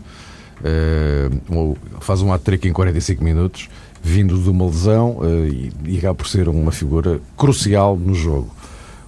faz 2.00 2.22
um 2.22 2.32
hat-trick 2.32 2.66
em 2.66 2.72
45 2.72 3.22
minutos 3.22 3.68
vindo 4.04 4.38
de 4.38 4.50
uma 4.50 4.66
lesão 4.66 5.16
uh, 5.16 5.46
e, 5.46 5.72
e 5.86 6.14
por 6.14 6.28
ser 6.28 6.46
uma 6.46 6.70
figura 6.70 7.20
crucial 7.38 7.96
no 7.96 8.14
jogo. 8.14 8.54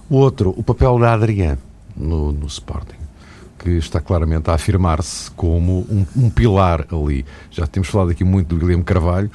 O 0.09 0.15
outro, 0.15 0.55
o 0.57 0.63
papel 0.63 0.97
da 0.97 1.13
Adrián 1.13 1.59
no, 1.95 2.31
no 2.31 2.47
Sporting, 2.47 2.97
que 3.59 3.69
está 3.71 4.01
claramente 4.01 4.49
a 4.49 4.55
afirmar-se 4.55 5.29
como 5.31 5.85
um, 5.87 6.05
um, 6.15 6.29
pilar 6.31 6.87
ali. 6.91 7.23
Já 7.51 7.67
temos 7.67 7.89
falado 7.89 8.09
aqui 8.09 8.23
muito 8.23 8.47
do 8.47 8.57
Guilherme 8.57 8.83
Carvalho, 8.83 9.29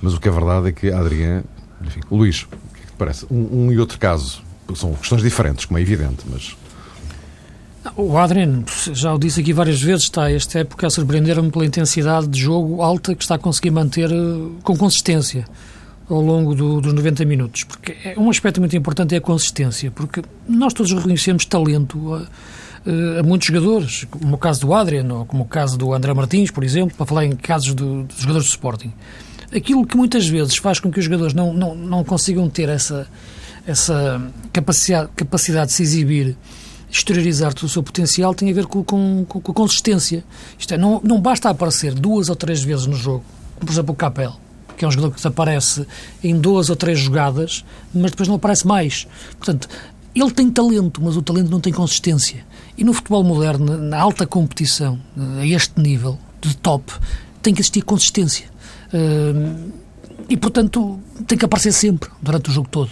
mas 0.00 0.14
o 0.14 0.20
que 0.20 0.28
é 0.28 0.30
verdade 0.30 0.68
é 0.68 0.72
que 0.72 0.92
a 0.92 1.00
Adrián, 1.00 1.42
enfim, 1.84 2.00
Luís, 2.08 2.42
o 2.44 2.74
que 2.74 2.80
é 2.80 2.84
que 2.86 2.92
te 2.92 2.96
parece? 2.96 3.26
Um, 3.28 3.66
um 3.66 3.72
e 3.72 3.80
outro 3.80 3.98
caso, 3.98 4.42
são 4.76 4.94
questões 4.94 5.22
diferentes, 5.22 5.64
como 5.64 5.78
é 5.78 5.82
evidente, 5.82 6.24
mas 6.30 6.56
o 7.96 8.16
Adrian, 8.18 8.64
já 8.92 9.14
o 9.14 9.18
disse 9.18 9.40
aqui 9.40 9.52
várias 9.52 9.80
vezes, 9.80 10.04
está 10.04 10.30
esta 10.30 10.58
época 10.58 10.86
a 10.86 10.90
surpreender-me 10.90 11.50
pela 11.50 11.64
intensidade 11.64 12.26
de 12.28 12.40
jogo 12.40 12.82
alta 12.82 13.14
que 13.14 13.22
está 13.22 13.36
a 13.36 13.38
conseguir 13.38 13.70
manter 13.70 14.10
uh, 14.12 14.54
com 14.62 14.76
consistência 14.76 15.46
ao 16.08 16.20
longo 16.20 16.54
do, 16.54 16.80
dos 16.80 16.92
90 16.92 17.24
minutos. 17.24 17.64
Porque 17.64 17.96
é 18.04 18.18
um 18.18 18.28
aspecto 18.28 18.60
muito 18.60 18.76
importante 18.76 19.14
é 19.14 19.18
a 19.18 19.20
consistência, 19.20 19.90
porque 19.90 20.22
nós 20.46 20.74
todos 20.74 20.92
reconhecemos 20.92 21.44
talento 21.46 22.14
a, 22.14 23.20
a 23.20 23.22
muitos 23.22 23.48
jogadores, 23.48 24.06
como 24.10 24.34
o 24.34 24.38
caso 24.38 24.60
do 24.60 24.74
Adrian, 24.74 25.06
ou 25.14 25.24
como 25.24 25.44
o 25.44 25.46
caso 25.46 25.78
do 25.78 25.94
André 25.94 26.12
Martins, 26.12 26.50
por 26.50 26.64
exemplo, 26.64 26.94
para 26.96 27.06
falar 27.06 27.24
em 27.24 27.32
casos 27.32 27.74
do, 27.74 28.02
dos 28.02 28.18
jogadores 28.18 28.46
de 28.46 28.50
Sporting. 28.50 28.92
Aquilo 29.54 29.86
que 29.86 29.96
muitas 29.96 30.28
vezes 30.28 30.56
faz 30.56 30.78
com 30.78 30.90
que 30.90 30.98
os 30.98 31.04
jogadores 31.04 31.32
não, 31.32 31.52
não, 31.52 31.74
não 31.74 32.04
consigam 32.04 32.48
ter 32.48 32.68
essa, 32.68 33.06
essa 33.66 34.20
capacidade, 34.52 35.08
capacidade 35.16 35.68
de 35.68 35.72
se 35.72 35.82
exibir 35.82 36.36
exteriorizar 36.90 37.54
todo 37.54 37.66
o 37.66 37.68
seu 37.68 37.82
potencial 37.82 38.34
tem 38.34 38.50
a 38.50 38.54
ver 38.54 38.66
com, 38.66 38.82
com, 38.82 39.24
com, 39.24 39.52
a 39.52 39.54
consistência. 39.54 40.24
Isto 40.58 40.74
é, 40.74 40.78
não, 40.78 41.00
não 41.04 41.20
basta 41.20 41.48
aparecer 41.48 41.94
duas 41.94 42.28
ou 42.28 42.36
três 42.36 42.62
vezes 42.62 42.86
no 42.86 42.96
jogo, 42.96 43.24
como 43.54 43.66
por 43.66 43.72
exemplo 43.72 43.92
o 43.92 43.96
Capel, 43.96 44.34
que 44.76 44.84
é 44.84 44.88
um 44.88 44.90
jogador 44.90 45.10
que 45.10 45.16
desaparece 45.16 45.86
em 46.22 46.38
duas 46.38 46.70
ou 46.70 46.76
três 46.76 46.98
jogadas, 46.98 47.64
mas 47.94 48.10
depois 48.10 48.28
não 48.28 48.36
aparece 48.36 48.66
mais. 48.66 49.06
Portanto, 49.38 49.68
ele 50.14 50.30
tem 50.32 50.50
talento, 50.50 51.00
mas 51.02 51.16
o 51.16 51.22
talento 51.22 51.50
não 51.50 51.60
tem 51.60 51.72
consistência. 51.72 52.44
E 52.76 52.82
no 52.82 52.92
futebol 52.92 53.22
moderno, 53.22 53.78
na 53.78 54.00
alta 54.00 54.26
competição, 54.26 54.98
a 55.38 55.46
este 55.46 55.80
nível 55.80 56.18
de 56.40 56.56
top, 56.56 56.92
tem 57.40 57.54
que 57.54 57.60
existir 57.60 57.82
consistência. 57.82 58.46
Uh, 58.92 59.70
e, 60.28 60.36
portanto, 60.36 61.00
tem 61.26 61.38
que 61.38 61.44
aparecer 61.44 61.72
sempre, 61.72 62.10
durante 62.20 62.50
o 62.50 62.52
jogo 62.52 62.68
todo. 62.68 62.90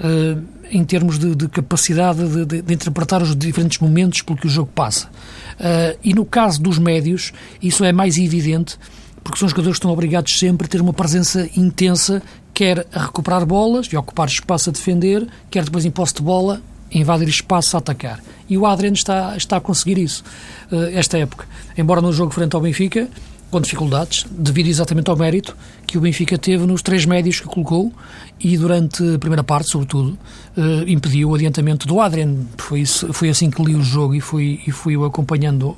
Uh, 0.00 0.42
em 0.70 0.82
termos 0.82 1.18
de, 1.18 1.34
de 1.34 1.46
capacidade 1.46 2.26
de, 2.26 2.46
de, 2.46 2.62
de, 2.62 2.74
interpretar 2.74 3.20
os 3.20 3.36
diferentes 3.36 3.78
momentos 3.80 4.22
pelo 4.22 4.38
que 4.38 4.46
o 4.46 4.50
jogo 4.50 4.70
passa. 4.74 5.08
Uh, 5.08 5.98
e 6.02 6.14
no 6.14 6.24
caso 6.24 6.62
dos 6.62 6.78
médios, 6.78 7.32
isso 7.60 7.84
é 7.84 7.92
mais 7.92 8.16
evidente, 8.16 8.78
porque 9.22 9.38
são 9.38 9.46
jogadores 9.46 9.76
que 9.76 9.80
estão 9.80 9.90
obrigados 9.90 10.38
sempre 10.38 10.66
a 10.66 10.68
ter 10.70 10.80
uma 10.80 10.94
presença 10.94 11.46
intensa, 11.54 12.22
quer 12.54 12.86
a 12.92 13.00
recuperar 13.00 13.44
bolas 13.44 13.88
e 13.88 13.96
ocupar 13.96 14.26
espaço 14.28 14.70
a 14.70 14.72
defender, 14.72 15.26
quer 15.50 15.64
depois 15.64 15.84
em 15.84 15.90
posse 15.90 16.14
de 16.14 16.22
bola 16.22 16.62
invadir 16.90 17.28
espaço 17.28 17.76
a 17.76 17.78
atacar. 17.78 18.20
E 18.48 18.56
o 18.56 18.66
Adriano 18.66 18.96
está, 18.96 19.36
está 19.36 19.58
a 19.58 19.60
conseguir 19.60 19.98
isso, 19.98 20.24
uh, 20.72 20.84
esta 20.92 21.18
época. 21.18 21.46
Embora 21.76 22.00
no 22.00 22.12
jogo 22.12 22.32
frente 22.32 22.54
ao 22.56 22.62
Benfica, 22.62 23.08
com 23.50 23.60
dificuldades, 23.60 24.24
devido 24.30 24.68
exatamente 24.68 25.10
ao 25.10 25.16
mérito 25.16 25.56
que 25.86 25.98
o 25.98 26.00
Benfica 26.00 26.38
teve 26.38 26.64
nos 26.66 26.82
três 26.82 27.04
médios 27.04 27.40
que 27.40 27.46
colocou 27.46 27.92
e 28.38 28.56
durante 28.56 29.02
a 29.14 29.18
primeira 29.18 29.42
parte, 29.42 29.70
sobretudo, 29.70 30.16
uh, 30.56 30.88
impediu 30.88 31.30
o 31.30 31.34
adiantamento 31.34 31.86
do 31.86 32.00
Adrian. 32.00 32.36
Foi, 32.56 32.80
isso, 32.80 33.12
foi 33.12 33.28
assim 33.28 33.50
que 33.50 33.62
li 33.62 33.74
o 33.74 33.82
jogo 33.82 34.14
e 34.14 34.20
fui, 34.20 34.60
e 34.66 34.70
fui 34.70 34.96
o 34.96 35.04
acompanhando 35.04 35.70
uh, 35.70 35.76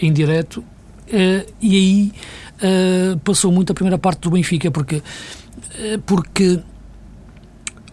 em 0.00 0.12
direto. 0.12 0.64
Uh, 1.08 1.52
e 1.60 1.76
aí 1.76 2.12
passou 3.24 3.50
muito 3.50 3.72
a 3.72 3.74
primeira 3.74 3.96
parte 3.96 4.20
do 4.20 4.30
Benfica, 4.30 4.70
porque, 4.70 5.02
porque 6.04 6.60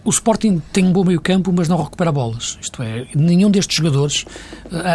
o 0.04 0.10
Sporting 0.10 0.62
tem 0.72 0.86
um 0.86 0.92
bom 0.92 1.04
meio-campo, 1.04 1.52
mas 1.52 1.68
não 1.68 1.82
recupera 1.82 2.10
bolas. 2.10 2.58
Isto 2.60 2.82
é, 2.82 3.06
nenhum 3.14 3.50
destes 3.50 3.76
jogadores, 3.76 4.24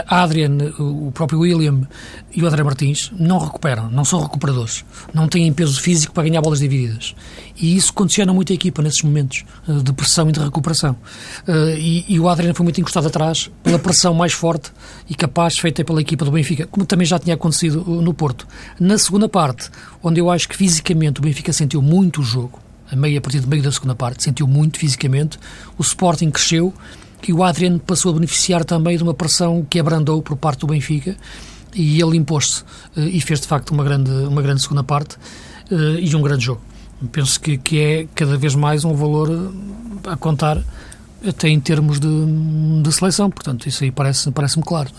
Adrian, 0.07 0.57
o 0.79 1.11
próprio 1.11 1.39
William 1.39 1.87
e 2.35 2.41
o 2.41 2.47
André 2.47 2.63
Martins, 2.63 3.11
não 3.17 3.37
recuperam, 3.37 3.89
não 3.89 4.03
são 4.03 4.21
recuperadores. 4.21 4.83
Não 5.13 5.27
têm 5.27 5.51
peso 5.53 5.79
físico 5.79 6.13
para 6.13 6.23
ganhar 6.23 6.41
bolas 6.41 6.59
divididas. 6.59 7.15
E 7.55 7.75
isso 7.75 7.93
condiciona 7.93 8.33
muito 8.33 8.51
a 8.51 8.55
equipa 8.55 8.81
nesses 8.81 9.03
momentos 9.03 9.45
eh, 9.67 9.73
de 9.83 9.93
pressão 9.93 10.27
e 10.29 10.31
de 10.31 10.39
recuperação. 10.39 10.95
Eh, 11.47 11.75
e, 11.77 12.05
e 12.15 12.19
o 12.19 12.27
Adrian 12.27 12.53
foi 12.53 12.63
muito 12.63 12.81
encostado 12.81 13.07
atrás 13.07 13.51
pela 13.61 13.77
pressão 13.77 14.13
mais 14.13 14.33
forte 14.33 14.71
e 15.07 15.13
capaz 15.13 15.57
feita 15.57 15.83
pela 15.83 16.01
equipa 16.01 16.25
do 16.25 16.31
Benfica, 16.31 16.65
como 16.67 16.85
também 16.85 17.05
já 17.05 17.19
tinha 17.19 17.35
acontecido 17.35 17.83
eh, 17.87 18.03
no 18.03 18.13
Porto. 18.13 18.47
Na 18.79 18.97
segunda 18.97 19.29
parte, 19.29 19.69
onde 20.01 20.19
eu 20.19 20.31
acho 20.31 20.49
que 20.49 20.57
fisicamente 20.57 21.19
o 21.19 21.23
Benfica 21.23 21.53
sentiu 21.53 21.81
muito 21.81 22.21
o 22.21 22.23
jogo, 22.23 22.59
a, 22.93 22.95
meio, 22.95 23.17
a 23.17 23.21
partir 23.21 23.39
do 23.39 23.47
meio 23.47 23.63
da 23.63 23.71
segunda 23.71 23.95
parte, 23.95 24.23
sentiu 24.23 24.47
muito 24.47 24.77
fisicamente. 24.77 25.39
O 25.77 25.81
Sporting 25.81 26.29
cresceu 26.29 26.73
e 27.27 27.33
o 27.33 27.43
Adriano 27.43 27.79
passou 27.79 28.11
a 28.11 28.13
beneficiar 28.13 28.63
também 28.63 28.95
de 28.97 29.03
uma 29.03 29.13
pressão 29.13 29.65
que 29.67 29.79
abrandou 29.79 30.21
por 30.21 30.37
parte 30.37 30.59
do 30.59 30.67
Benfica 30.67 31.15
e 31.73 31.99
ele 32.01 32.17
impôs-se 32.17 32.63
eh, 32.95 33.01
e 33.01 33.21
fez 33.21 33.41
de 33.41 33.47
facto 33.47 33.71
uma 33.71 33.83
grande, 33.83 34.11
uma 34.11 34.41
grande 34.41 34.61
segunda 34.61 34.83
parte 34.83 35.17
eh, 35.71 35.99
e 35.99 36.15
um 36.15 36.21
grande 36.21 36.45
jogo. 36.45 36.61
Penso 37.11 37.39
que, 37.39 37.57
que 37.57 37.79
é 37.79 38.07
cada 38.13 38.37
vez 38.37 38.55
mais 38.55 38.85
um 38.85 38.93
valor 38.93 39.29
eh, 39.29 40.09
a 40.11 40.15
contar 40.15 40.61
até 41.27 41.47
em 41.47 41.59
termos 41.59 41.99
de, 41.99 42.07
de 42.83 42.91
seleção, 42.91 43.29
portanto, 43.29 43.67
isso 43.67 43.83
aí 43.83 43.91
parece-me 43.91 44.33
parece 44.33 44.59
claro. 44.61 44.89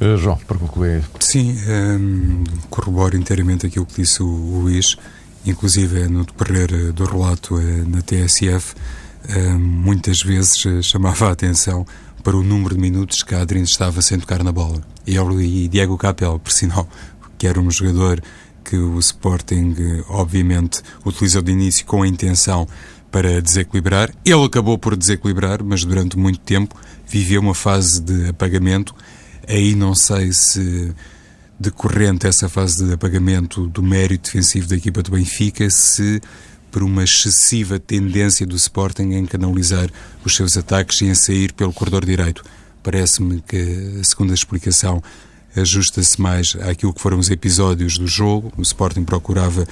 Uh, 0.00 0.16
João, 0.16 0.38
para 0.46 0.56
concluir. 0.56 1.04
Sim, 1.20 1.52
um, 1.52 1.70
ehm, 1.70 2.44
corroboro 2.70 3.16
inteiramente 3.16 3.66
aquilo 3.66 3.84
que 3.84 4.00
disse 4.00 4.22
o 4.22 4.60
Luís 4.62 4.96
inclusive 5.50 6.08
no 6.08 6.24
decorrer 6.24 6.72
eh, 6.72 6.92
do 6.92 7.04
relato 7.04 7.58
eh, 7.58 7.84
na 7.86 8.02
TSF, 8.02 8.74
eh, 9.28 9.52
muitas 9.54 10.22
vezes 10.22 10.84
chamava 10.84 11.28
a 11.28 11.32
atenção 11.32 11.86
para 12.22 12.36
o 12.36 12.42
número 12.42 12.74
de 12.74 12.80
minutos 12.80 13.22
que 13.22 13.34
a 13.34 13.40
Adrien 13.40 13.64
estava 13.64 14.02
sem 14.02 14.18
tocar 14.18 14.42
na 14.42 14.52
bola. 14.52 14.80
Ele 15.06 15.64
e 15.64 15.68
Diego 15.68 15.96
Capel, 15.96 16.38
por 16.38 16.52
sinal, 16.52 16.88
que 17.38 17.46
era 17.46 17.60
um 17.60 17.70
jogador 17.70 18.22
que 18.64 18.76
o 18.76 18.98
Sporting, 18.98 19.74
obviamente, 20.08 20.82
utilizou 21.06 21.40
de 21.40 21.52
início 21.52 21.86
com 21.86 22.02
a 22.02 22.08
intenção 22.08 22.68
para 23.10 23.40
desequilibrar. 23.40 24.12
Ele 24.24 24.44
acabou 24.44 24.76
por 24.76 24.94
desequilibrar, 24.94 25.62
mas 25.64 25.84
durante 25.84 26.18
muito 26.18 26.40
tempo 26.40 26.74
viveu 27.06 27.40
uma 27.40 27.54
fase 27.54 28.00
de 28.00 28.28
apagamento. 28.28 28.94
Aí 29.46 29.74
não 29.74 29.94
sei 29.94 30.32
se 30.32 30.94
decorrente 31.58 32.26
essa 32.26 32.48
fase 32.48 32.84
de 32.84 32.92
apagamento 32.92 33.66
do 33.66 33.82
mérito 33.82 34.24
defensivo 34.24 34.68
da 34.68 34.76
equipa 34.76 35.02
do 35.02 35.10
Benfica, 35.10 35.68
se 35.70 36.20
por 36.70 36.82
uma 36.82 37.02
excessiva 37.02 37.78
tendência 37.78 38.46
do 38.46 38.54
Sporting 38.56 39.14
em 39.14 39.26
canalizar 39.26 39.88
os 40.24 40.36
seus 40.36 40.56
ataques 40.56 41.00
e 41.00 41.06
em 41.06 41.14
sair 41.14 41.52
pelo 41.52 41.72
corredor 41.72 42.04
direito. 42.04 42.44
Parece-me 42.82 43.40
que 43.40 43.98
a 44.00 44.04
segunda 44.04 44.34
explicação 44.34 45.02
ajusta-se 45.56 46.20
mais 46.20 46.56
àquilo 46.60 46.92
que 46.92 47.00
foram 47.00 47.18
os 47.18 47.30
episódios 47.30 47.98
do 47.98 48.06
jogo. 48.06 48.52
O 48.56 48.62
Sporting 48.62 49.04
procurava, 49.04 49.66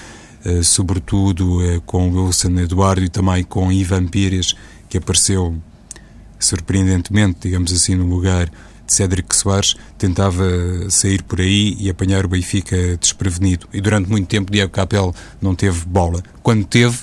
eh, 0.45 0.62
sobretudo, 0.62 1.62
eh, 1.62 1.81
com 1.85 2.11
Wilson 2.11 2.59
Eduardo 2.59 3.05
e 3.05 3.09
também 3.09 3.45
com 3.45 3.71
Ivan 3.71 4.07
Pires, 4.07 4.55
que 4.88 4.99
apareceu 4.99 5.55
surpreendentemente, 6.38 7.40
digamos 7.43 7.73
assim, 7.73 7.95
no 7.95 8.07
lugar 8.07 8.50
Cédric 8.87 9.35
Soares 9.37 9.75
tentava 9.99 10.45
sair 10.88 11.23
por 11.23 11.40
aí 11.40 11.76
e 11.78 11.90
apanhar 11.90 12.25
o 12.25 12.28
Benfica 12.28 12.97
desprevenido. 12.97 13.69
E 13.73 13.81
durante 13.81 14.09
muito 14.09 14.28
tempo 14.28 14.52
Diego 14.52 14.71
Capel 14.73 15.14
não 15.40 15.55
teve 15.55 15.85
bola. 15.87 16.23
Quando 16.43 16.64
teve, 16.64 16.99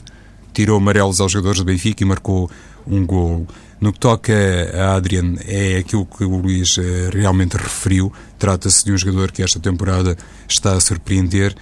tirou 0.54 0.78
amarelos 0.78 1.20
aos 1.20 1.32
jogadores 1.32 1.60
do 1.60 1.66
Benfica 1.66 2.04
e 2.04 2.06
marcou 2.06 2.50
um 2.88 3.06
gol. 3.06 3.48
No 3.80 3.92
que 3.92 4.00
toca 4.00 4.34
a 4.74 4.96
Adrian, 4.96 5.36
é 5.46 5.78
aquilo 5.78 6.06
que 6.06 6.24
o 6.24 6.38
Luís 6.38 6.78
eh, 6.78 7.10
realmente 7.12 7.58
referiu. 7.58 8.14
Trata-se 8.40 8.86
de 8.86 8.94
um 8.94 8.98
jogador 8.98 9.32
que 9.32 9.44
esta 9.44 9.60
temporada 9.60 10.18
está 10.48 10.74
a 10.74 10.80
surpreender 10.80 11.54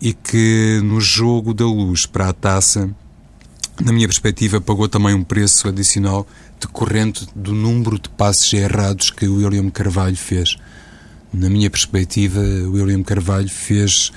e 0.00 0.12
que 0.12 0.80
no 0.84 1.00
jogo 1.00 1.54
da 1.54 1.64
luz 1.64 2.04
para 2.04 2.28
a 2.28 2.32
taça, 2.32 2.90
na 3.80 3.92
minha 3.92 4.06
perspectiva, 4.06 4.60
pagou 4.60 4.86
também 4.86 5.14
um 5.14 5.24
preço 5.24 5.68
adicional 5.68 6.26
decorrente 6.66 7.26
do 7.34 7.52
número 7.52 7.98
de 7.98 8.08
passes 8.08 8.52
errados 8.52 9.10
que 9.10 9.26
o 9.26 9.36
William 9.36 9.68
Carvalho 9.70 10.16
fez. 10.16 10.56
Na 11.32 11.50
minha 11.50 11.68
perspectiva, 11.68 12.40
o 12.40 12.72
William 12.72 13.02
Carvalho 13.02 13.48
fez, 13.48 14.12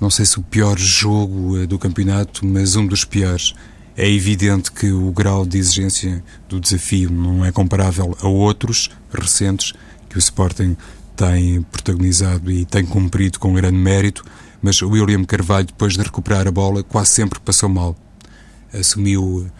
não 0.00 0.10
sei 0.10 0.24
se 0.24 0.38
o 0.38 0.42
pior 0.42 0.78
jogo 0.78 1.58
eh, 1.58 1.66
do 1.66 1.78
campeonato, 1.78 2.46
mas 2.46 2.76
um 2.76 2.86
dos 2.86 3.04
piores. 3.04 3.54
É 3.94 4.08
evidente 4.08 4.72
que 4.72 4.90
o 4.90 5.10
grau 5.12 5.44
de 5.44 5.58
exigência 5.58 6.24
do 6.48 6.58
desafio 6.58 7.10
não 7.10 7.44
é 7.44 7.52
comparável 7.52 8.16
a 8.22 8.26
outros 8.26 8.90
recentes 9.12 9.74
que 10.08 10.16
o 10.16 10.18
Sporting 10.18 10.76
tem 11.14 11.60
protagonizado 11.62 12.50
e 12.50 12.64
tem 12.64 12.86
cumprido 12.86 13.38
com 13.38 13.52
grande 13.52 13.76
mérito, 13.76 14.24
mas 14.62 14.80
o 14.80 14.88
William 14.88 15.24
Carvalho, 15.24 15.66
depois 15.66 15.92
de 15.92 16.02
recuperar 16.02 16.48
a 16.48 16.50
bola, 16.50 16.82
quase 16.82 17.10
sempre 17.10 17.38
passou 17.40 17.68
mal. 17.68 17.94
Assumiu 18.72 19.50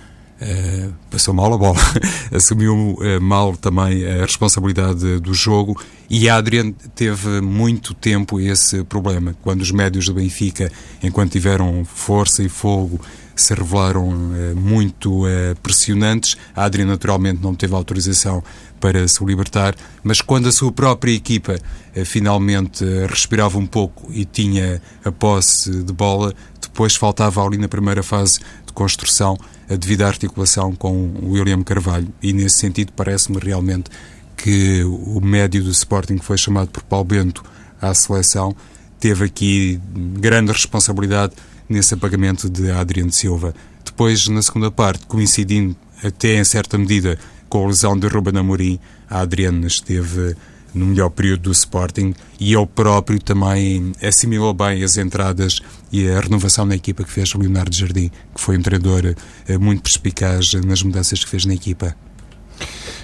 Uh, 0.42 0.92
passou 1.08 1.32
mal 1.32 1.54
a 1.54 1.56
bola, 1.56 1.78
assumiu 2.34 2.74
uh, 2.74 3.20
mal 3.20 3.56
também 3.56 4.04
a 4.04 4.22
responsabilidade 4.22 5.20
do 5.20 5.32
jogo. 5.32 5.80
E 6.10 6.28
Adrian 6.28 6.72
teve 6.96 7.40
muito 7.40 7.94
tempo 7.94 8.40
esse 8.40 8.82
problema. 8.82 9.36
Quando 9.40 9.60
os 9.60 9.70
médios 9.70 10.06
do 10.06 10.14
Benfica, 10.14 10.68
enquanto 11.00 11.30
tiveram 11.30 11.84
força 11.84 12.42
e 12.42 12.48
fogo, 12.48 13.00
se 13.36 13.54
revelaram 13.54 14.08
uh, 14.08 14.56
muito 14.56 15.22
pressionantes, 15.62 16.36
Adrian 16.56 16.86
naturalmente 16.86 17.40
não 17.40 17.54
teve 17.54 17.74
autorização 17.74 18.42
para 18.80 19.06
se 19.06 19.24
libertar, 19.24 19.76
mas 20.02 20.20
quando 20.20 20.48
a 20.48 20.52
sua 20.52 20.72
própria 20.72 21.12
equipa 21.12 21.56
finalmente 22.04 22.84
respirava 23.08 23.56
um 23.56 23.66
pouco 23.66 24.12
e 24.12 24.24
tinha 24.24 24.82
a 25.04 25.12
posse 25.12 25.84
de 25.84 25.92
bola, 25.92 26.34
depois 26.72 26.96
faltava 26.96 27.44
ali 27.44 27.58
na 27.58 27.68
primeira 27.68 28.02
fase 28.02 28.40
de 28.66 28.72
construção 28.72 29.36
a 29.68 29.76
devida 29.76 30.06
articulação 30.06 30.74
com 30.74 30.92
o 31.22 31.32
William 31.32 31.62
Carvalho. 31.62 32.08
E 32.22 32.32
nesse 32.32 32.58
sentido 32.58 32.92
parece-me 32.96 33.38
realmente 33.38 33.90
que 34.36 34.82
o 34.84 35.20
médio 35.20 35.62
do 35.62 35.70
Sporting 35.70 36.16
que 36.16 36.24
foi 36.24 36.38
chamado 36.38 36.68
por 36.68 36.82
Paulo 36.82 37.04
Bento 37.04 37.44
à 37.80 37.92
seleção 37.94 38.56
teve 38.98 39.26
aqui 39.26 39.80
grande 40.18 40.50
responsabilidade 40.50 41.34
nesse 41.68 41.92
apagamento 41.92 42.48
de 42.48 42.70
Adriano 42.70 43.12
Silva. 43.12 43.54
Depois, 43.84 44.26
na 44.28 44.40
segunda 44.40 44.70
parte, 44.70 45.06
coincidindo 45.06 45.76
até 46.02 46.40
em 46.40 46.44
certa 46.44 46.78
medida 46.78 47.18
com 47.48 47.64
a 47.64 47.66
lesão 47.68 47.98
de 47.98 48.06
Ruben 48.06 48.38
Amorim, 48.38 48.80
a 49.10 49.20
Adriano 49.20 49.66
esteve 49.66 50.34
no 50.74 50.86
melhor 50.86 51.10
período 51.10 51.42
do 51.42 51.52
Sporting 51.52 52.14
e 52.40 52.54
ele 52.54 52.66
próprio 52.66 53.20
também 53.20 53.92
assimilou 54.02 54.54
bem 54.54 54.82
as 54.82 54.96
entradas 54.96 55.60
e 55.92 56.08
a 56.08 56.20
renovação 56.20 56.64
na 56.64 56.74
equipa 56.74 57.04
que 57.04 57.10
fez 57.10 57.34
Leonardo 57.34 57.74
Jardim, 57.74 58.10
que 58.34 58.40
foi 58.40 58.56
um 58.56 58.62
treinador 58.62 59.14
eh, 59.46 59.58
muito 59.58 59.82
perspicaz 59.82 60.54
nas 60.54 60.82
mudanças 60.82 61.22
que 61.22 61.28
fez 61.28 61.44
na 61.44 61.54
equipa. 61.54 61.94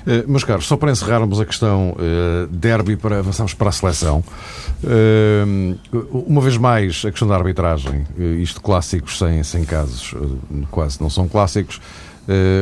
Uh, 0.09 0.27
meus 0.27 0.43
caros, 0.43 0.67
só 0.67 0.75
para 0.75 0.91
encerrarmos 0.91 1.39
a 1.39 1.45
questão 1.45 1.91
uh, 1.91 2.47
derby, 2.47 2.97
para 2.97 3.19
avançarmos 3.19 3.53
para 3.53 3.69
a 3.69 3.73
seleção. 3.73 4.25
Uh, 4.83 5.79
uma 6.27 6.41
vez 6.41 6.57
mais, 6.57 7.05
a 7.05 7.11
questão 7.11 7.29
da 7.29 7.35
arbitragem, 7.35 8.07
isto 8.41 8.59
clássicos 8.63 9.19
sem, 9.19 9.43
sem 9.43 9.65
casos, 9.65 10.15
quase 10.71 10.99
não 10.99 11.11
são 11.11 11.29
clássicos. 11.29 11.79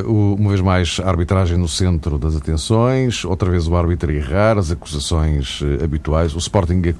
Uma 0.04 0.50
vez 0.50 0.60
mais, 0.60 1.00
a 1.02 1.08
arbitragem 1.08 1.56
no 1.58 1.66
centro 1.66 2.18
das 2.18 2.36
atenções, 2.36 3.24
outra 3.24 3.50
vez 3.50 3.66
o 3.66 3.76
árbitro 3.76 4.12
errar, 4.12 4.58
as 4.58 4.70
acusações 4.70 5.60
habituais. 5.82 6.34
O 6.34 6.38
Sporting 6.38 6.94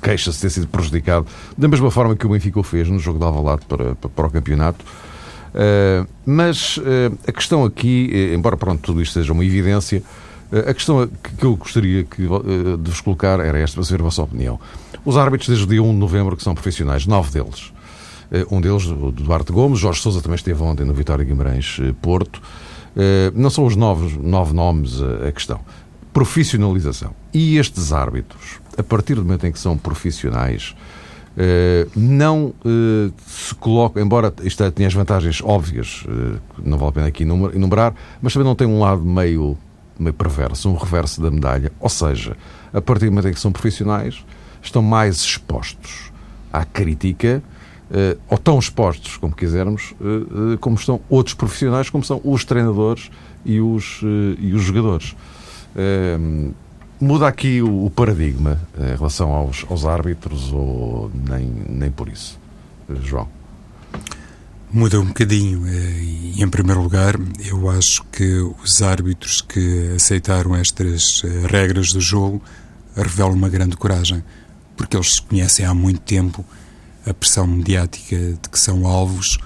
queixa-se 0.00 0.38
de 0.38 0.42
ter 0.42 0.50
sido 0.50 0.68
prejudicado 0.68 1.26
da 1.58 1.66
mesma 1.66 1.90
forma 1.90 2.14
que 2.14 2.24
o 2.24 2.28
Benfica 2.28 2.60
o 2.60 2.62
fez 2.62 2.88
no 2.88 3.00
jogo 3.00 3.18
de 3.18 3.24
Alvalade 3.24 3.62
para, 3.66 3.96
para, 3.96 4.10
para 4.10 4.26
o 4.26 4.30
campeonato. 4.30 4.84
Uh, 5.54 6.08
mas 6.24 6.78
a 7.26 7.32
questão 7.32 7.64
aqui, 7.64 8.10
embora 8.34 8.56
pronto, 8.56 8.80
tudo 8.80 9.02
isto 9.02 9.12
seja 9.12 9.32
uma 9.32 9.44
evidência, 9.44 10.02
a 10.68 10.72
questão 10.72 11.08
que 11.38 11.44
eu 11.44 11.56
gostaria 11.56 12.04
que, 12.04 12.22
de 12.22 12.90
vos 12.90 13.00
colocar 13.00 13.40
era 13.40 13.58
esta, 13.58 13.74
para 13.76 13.84
saber 13.84 14.00
a 14.00 14.04
vossa 14.04 14.22
opinião. 14.22 14.58
Os 15.04 15.16
árbitros 15.16 15.48
desde 15.48 15.64
o 15.64 15.68
dia 15.68 15.82
1 15.82 15.92
de 15.92 15.98
novembro 15.98 16.36
que 16.36 16.42
são 16.42 16.54
profissionais, 16.54 17.06
nove 17.06 17.30
deles, 17.30 17.72
eh, 18.32 18.46
um 18.50 18.60
deles, 18.60 18.86
o 18.86 19.12
Duarte 19.12 19.52
Gomes, 19.52 19.78
Jorge 19.78 20.00
Sousa 20.00 20.22
também 20.22 20.36
esteve 20.36 20.60
ontem 20.62 20.84
no 20.84 20.94
Vitória 20.94 21.24
Guimarães 21.24 21.78
eh, 21.80 21.92
Porto. 22.00 22.40
Eh, 22.96 23.30
não 23.34 23.50
são 23.50 23.66
os 23.66 23.76
novos, 23.76 24.16
nove 24.16 24.54
nomes 24.54 25.00
a 25.02 25.30
questão. 25.30 25.60
Profissionalização. 26.12 27.14
E 27.32 27.58
estes 27.58 27.92
árbitros, 27.92 28.58
a 28.76 28.82
partir 28.82 29.14
do 29.14 29.22
momento 29.22 29.46
em 29.46 29.52
que 29.52 29.58
são 29.58 29.76
profissionais, 29.76 30.74
não 31.96 32.52
se 33.26 33.54
colocam, 33.54 34.02
embora 34.02 34.32
isto 34.42 34.70
tenha 34.72 34.88
as 34.88 34.94
vantagens 34.94 35.40
óbvias, 35.42 36.04
não 36.62 36.76
vale 36.78 36.90
a 36.90 36.92
pena 36.92 37.06
aqui 37.06 37.22
enumerar, 37.22 37.94
mas 38.20 38.32
também 38.32 38.46
não 38.46 38.54
tem 38.54 38.66
um 38.66 38.80
lado 38.80 39.02
meio, 39.02 39.56
meio 39.98 40.14
perverso, 40.14 40.68
um 40.68 40.76
reverso 40.76 41.20
da 41.22 41.30
medalha. 41.30 41.72
Ou 41.80 41.88
seja, 41.88 42.36
a 42.72 42.80
partir 42.80 43.06
do 43.06 43.12
momento 43.12 43.28
em 43.28 43.32
que 43.32 43.40
são 43.40 43.52
profissionais, 43.52 44.24
estão 44.62 44.82
mais 44.82 45.16
expostos 45.16 46.12
à 46.52 46.64
crítica 46.64 47.42
ou 48.28 48.38
tão 48.38 48.58
expostos, 48.58 49.16
como 49.16 49.34
quisermos, 49.34 49.94
como 50.60 50.76
estão 50.76 51.00
outros 51.08 51.34
profissionais, 51.34 51.90
como 51.90 52.04
são 52.04 52.20
os 52.24 52.44
treinadores 52.44 53.10
e 53.44 53.60
os, 53.60 54.00
e 54.38 54.52
os 54.54 54.62
jogadores. 54.62 55.16
Muda 57.02 57.26
aqui 57.26 57.60
o, 57.60 57.86
o 57.86 57.90
paradigma 57.90 58.60
em 58.78 58.96
relação 58.96 59.32
aos, 59.32 59.66
aos 59.68 59.84
árbitros 59.84 60.52
ou 60.52 61.10
nem, 61.28 61.52
nem 61.68 61.90
por 61.90 62.08
isso? 62.08 62.38
João. 63.02 63.28
Muda 64.70 65.00
um 65.00 65.06
bocadinho. 65.06 65.66
E, 65.66 66.42
em 66.42 66.48
primeiro 66.48 66.80
lugar, 66.80 67.14
eu 67.44 67.68
acho 67.68 68.04
que 68.04 68.38
os 68.62 68.80
árbitros 68.80 69.40
que 69.40 69.92
aceitaram 69.96 70.54
estas 70.54 71.22
regras 71.50 71.92
do 71.92 72.00
jogo 72.00 72.40
revelam 72.96 73.32
uma 73.32 73.48
grande 73.48 73.76
coragem, 73.76 74.22
porque 74.76 74.96
eles 74.96 75.18
conhecem 75.18 75.66
há 75.66 75.74
muito 75.74 76.00
tempo 76.00 76.44
a 77.06 77.12
pressão 77.12 77.46
mediática 77.46 78.16
de 78.16 78.48
que 78.48 78.58
são 78.58 78.86
alvos, 78.86 79.38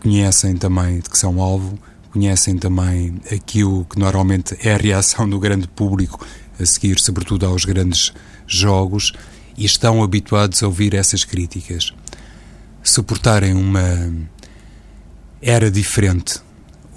conhecem 0.00 0.56
também 0.56 1.00
de 1.00 1.10
que 1.10 1.18
são 1.18 1.40
alvo, 1.40 1.78
conhecem 2.12 2.56
também 2.56 3.20
aquilo 3.32 3.84
que 3.84 3.98
normalmente 3.98 4.56
é 4.62 4.74
a 4.74 4.76
reação 4.76 5.28
do 5.28 5.40
grande 5.40 5.66
público 5.66 6.24
a 6.58 6.66
seguir, 6.66 6.98
sobretudo 6.98 7.46
aos 7.46 7.64
grandes 7.64 8.12
jogos, 8.46 9.12
e 9.56 9.64
estão 9.64 10.02
habituados 10.02 10.62
a 10.62 10.66
ouvir 10.66 10.94
essas 10.94 11.24
críticas. 11.24 11.92
Suportarem 12.82 13.54
uma 13.54 14.12
era 15.40 15.70
diferente, 15.70 16.40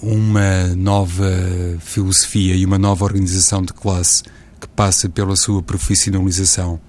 uma 0.02 0.68
nova 0.76 1.30
filosofia 1.80 2.56
e 2.56 2.66
uma 2.66 2.78
nova 2.78 3.06
organização 3.06 3.62
de 3.62 3.74
classe 3.74 4.24
que 4.60 4.68
passa 4.68 5.10
pela 5.10 5.36
sua 5.36 5.62
profissionalização 5.62 6.80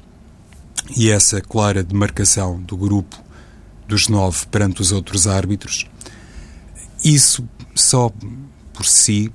e 0.96 1.10
essa 1.10 1.40
clara 1.40 1.82
demarcação 1.82 2.60
do 2.60 2.76
grupo 2.76 3.22
dos 3.86 4.08
nove 4.08 4.46
perante 4.46 4.80
os 4.80 4.92
outros 4.92 5.26
árbitros, 5.26 5.86
isso 7.04 7.48
só 7.74 8.12
por 8.72 8.84
si 8.84 9.32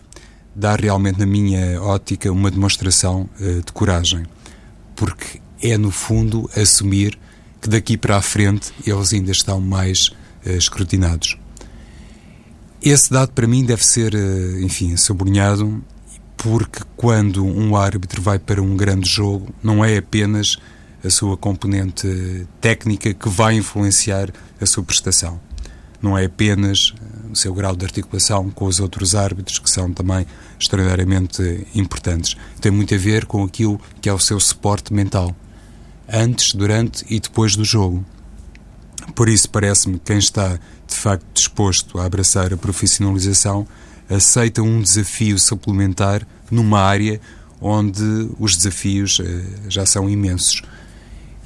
dá 0.56 0.76
realmente, 0.76 1.20
na 1.20 1.26
minha 1.26 1.82
ótica, 1.82 2.32
uma 2.32 2.52
demonstração 2.52 3.30
uh, 3.40 3.62
de 3.62 3.72
coragem, 3.72 4.26
porque 4.96 5.42
é, 5.62 5.78
no 5.78 5.92
fundo, 5.92 6.50
assumir 6.56 7.18
que 7.62 7.70
daqui 7.70 7.98
para 7.98 8.18
a 8.18 8.22
frente 8.22 8.74
eles 8.86 9.14
ainda 9.14 9.32
estão 9.32 9.62
mais 9.62 10.10
uh, 10.46 10.50
escrutinados. 10.50 11.38
Esse 12.82 13.10
dado, 13.10 13.32
para 13.32 13.48
mim, 13.48 13.64
deve 13.64 13.86
ser, 13.86 14.14
uh, 14.14 14.60
enfim, 14.62 14.98
sublinhado, 14.98 15.84
porque 16.36 16.84
quando 16.98 17.46
um 17.46 17.76
árbitro 17.78 18.22
vai 18.22 18.38
para 18.38 18.62
um 18.62 18.76
grande 18.76 19.10
jogo, 19.10 19.54
não 19.64 19.84
é 19.84 19.98
apenas 19.98 20.58
a 21.06 21.10
sua 21.10 21.36
componente 21.38 22.48
técnica 22.62 23.14
que 23.14 23.30
vai 23.30 23.56
influenciar 23.56 24.30
a 24.60 24.66
sua 24.66 24.84
prestação. 24.84 25.40
Não 26.02 26.18
é 26.18 26.26
apenas 26.26 26.94
eh, 27.00 27.13
o 27.34 27.36
seu 27.36 27.54
grau 27.54 27.76
de 27.76 27.84
articulação 27.84 28.50
com 28.50 28.66
os 28.66 28.80
outros 28.80 29.16
árbitros, 29.16 29.60
que 29.60 29.70
são 29.70 29.92
também 29.92 30.26
extraordinariamente 30.60 31.68
importantes. 31.76 32.38
Tem 32.62 32.72
muito 32.72 32.94
a 32.94 32.98
ver 32.98 33.26
com 33.26 33.44
aquilo 33.44 33.80
que 34.02 34.08
é 34.08 34.14
o 34.14 34.20
seu 34.20 34.40
suporte 34.40 34.94
mental, 34.94 35.36
antes, 36.08 36.54
durante 36.54 37.06
e 37.10 37.20
depois 37.20 37.56
do 37.56 37.66
jogo. 37.66 38.06
Por 39.16 39.28
isso, 39.28 39.50
parece-me 39.50 39.96
que 39.96 40.06
quem 40.06 40.18
está 40.18 40.60
de 40.88 40.96
facto 40.96 41.26
disposto 41.34 42.00
a 42.00 42.06
abraçar 42.06 42.54
a 42.54 42.58
profissionalização 42.58 43.68
aceita 44.10 44.62
um 44.62 44.82
desafio 44.82 45.40
suplementar 45.40 46.26
numa 46.52 46.80
área 46.80 47.20
onde 47.60 48.30
os 48.40 48.56
desafios 48.58 49.20
eh, 49.20 49.44
já 49.70 49.86
são 49.86 50.10
imensos. 50.10 50.62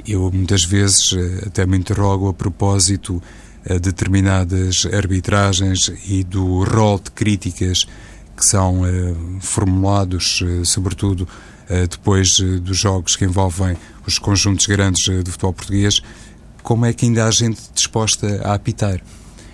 Eu 0.07 0.31
muitas 0.31 0.63
vezes 0.63 1.13
eh, 1.13 1.47
até 1.47 1.65
me 1.65 1.77
interrogo 1.77 2.27
a 2.27 2.33
propósito 2.33 3.21
determinadas 3.81 4.87
arbitragens 4.93 5.91
e 6.07 6.23
do 6.23 6.63
rol 6.63 6.99
de 6.99 7.11
críticas 7.11 7.85
que 8.35 8.45
são 8.45 8.81
formulados, 9.41 10.43
sobretudo 10.63 11.27
depois 11.89 12.39
dos 12.39 12.77
jogos 12.77 13.15
que 13.15 13.25
envolvem 13.25 13.75
os 14.05 14.17
conjuntos 14.19 14.67
grandes 14.67 15.05
do 15.23 15.31
futebol 15.31 15.53
português, 15.53 16.01
como 16.63 16.85
é 16.85 16.93
que 16.93 17.05
ainda 17.05 17.25
há 17.25 17.31
gente 17.31 17.61
disposta 17.73 18.41
a 18.43 18.53
apitar? 18.53 19.01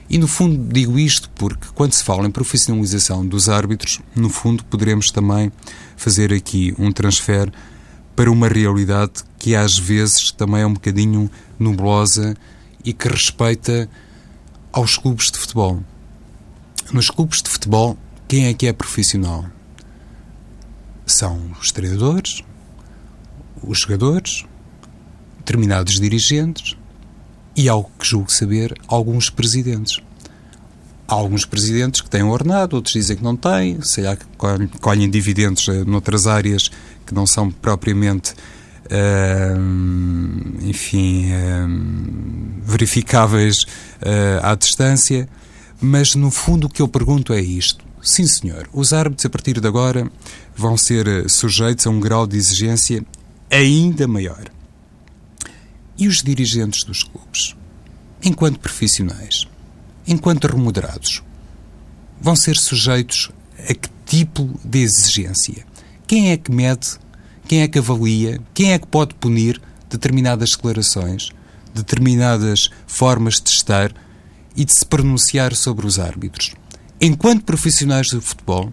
E 0.09 0.17
no 0.17 0.27
fundo 0.27 0.71
digo 0.71 0.99
isto 0.99 1.29
porque 1.31 1.67
quando 1.73 1.93
se 1.93 2.03
fala 2.03 2.27
em 2.27 2.31
profissionalização 2.31 3.25
dos 3.25 3.49
árbitros, 3.49 3.99
no 4.15 4.29
fundo 4.29 4.63
poderemos 4.65 5.09
também 5.09 5.51
fazer 5.95 6.33
aqui 6.33 6.75
um 6.77 6.91
transfer 6.91 7.51
para 8.15 8.29
uma 8.29 8.47
realidade 8.47 9.23
que 9.39 9.55
às 9.55 9.77
vezes 9.77 10.29
também 10.31 10.61
é 10.61 10.67
um 10.67 10.73
bocadinho 10.73 11.31
nublosa 11.57 12.35
e 12.83 12.93
que 12.93 13.07
respeita 13.07 13.89
aos 14.71 14.97
clubes 14.97 15.31
de 15.31 15.37
futebol. 15.37 15.81
Nos 16.91 17.09
clubes 17.09 17.41
de 17.41 17.49
futebol, 17.49 17.97
quem 18.27 18.47
é 18.47 18.53
que 18.53 18.67
é 18.67 18.73
profissional? 18.73 19.45
São 21.05 21.51
os 21.61 21.71
treinadores, 21.71 22.41
os 23.61 23.79
jogadores, 23.79 24.45
determinados 25.37 25.99
dirigentes 25.99 26.75
e, 27.55 27.69
ao 27.69 27.83
que 27.83 28.05
julgo 28.05 28.31
saber, 28.31 28.75
alguns 28.87 29.29
presidentes. 29.29 29.99
Há 31.07 31.13
alguns 31.13 31.45
presidentes 31.45 32.01
que 32.01 32.09
têm 32.09 32.23
ordenado, 32.23 32.75
outros 32.75 32.93
dizem 32.93 33.17
que 33.17 33.23
não 33.23 33.35
têm, 33.35 33.81
sei 33.81 34.05
lá, 34.05 34.15
que 34.15 34.25
colhem 34.79 35.09
dividendos 35.09 35.67
eh, 35.67 35.83
noutras 35.83 36.25
áreas 36.25 36.71
que 37.05 37.13
não 37.13 37.27
são 37.27 37.51
propriamente, 37.51 38.33
uh, 38.85 40.65
enfim, 40.65 41.31
uh, 41.31 42.61
verificáveis 42.63 43.63
uh, 43.63 44.39
à 44.43 44.55
distância. 44.55 45.27
Mas, 45.81 46.15
no 46.15 46.31
fundo, 46.31 46.67
o 46.67 46.69
que 46.69 46.81
eu 46.81 46.87
pergunto 46.87 47.33
é 47.33 47.41
isto. 47.41 47.83
Sim, 48.01 48.27
senhor, 48.27 48.69
os 48.73 48.93
árbitros, 48.93 49.25
a 49.25 49.29
partir 49.29 49.59
de 49.59 49.67
agora, 49.67 50.09
vão 50.55 50.77
ser 50.77 51.29
sujeitos 51.29 51.87
a 51.87 51.89
um 51.89 51.99
grau 51.99 52.27
de 52.27 52.37
exigência 52.37 53.05
ainda 53.49 54.07
maior. 54.07 54.43
E 55.97 56.07
os 56.07 56.23
dirigentes 56.23 56.83
dos 56.83 57.03
clubes, 57.03 57.55
enquanto 58.23 58.59
profissionais, 58.59 59.47
enquanto 60.07 60.47
remunerados, 60.47 61.23
vão 62.19 62.35
ser 62.35 62.57
sujeitos 62.57 63.29
a 63.69 63.73
que 63.73 63.89
tipo 64.05 64.49
de 64.63 64.79
exigência? 64.79 65.65
Quem 66.05 66.31
é 66.31 66.37
que 66.37 66.51
mede, 66.51 66.99
quem 67.47 67.61
é 67.61 67.67
que 67.67 67.79
avalia, 67.79 68.39
quem 68.53 68.73
é 68.73 68.79
que 68.79 68.87
pode 68.87 69.13
punir 69.15 69.61
determinadas 69.89 70.51
declarações, 70.51 71.31
determinadas 71.73 72.69
formas 72.87 73.41
de 73.41 73.49
estar 73.49 73.93
e 74.55 74.63
de 74.63 74.71
se 74.71 74.85
pronunciar 74.85 75.55
sobre 75.55 75.85
os 75.85 75.99
árbitros? 75.99 76.53
Enquanto 77.01 77.43
profissionais 77.43 78.09
do 78.09 78.21
futebol, 78.21 78.71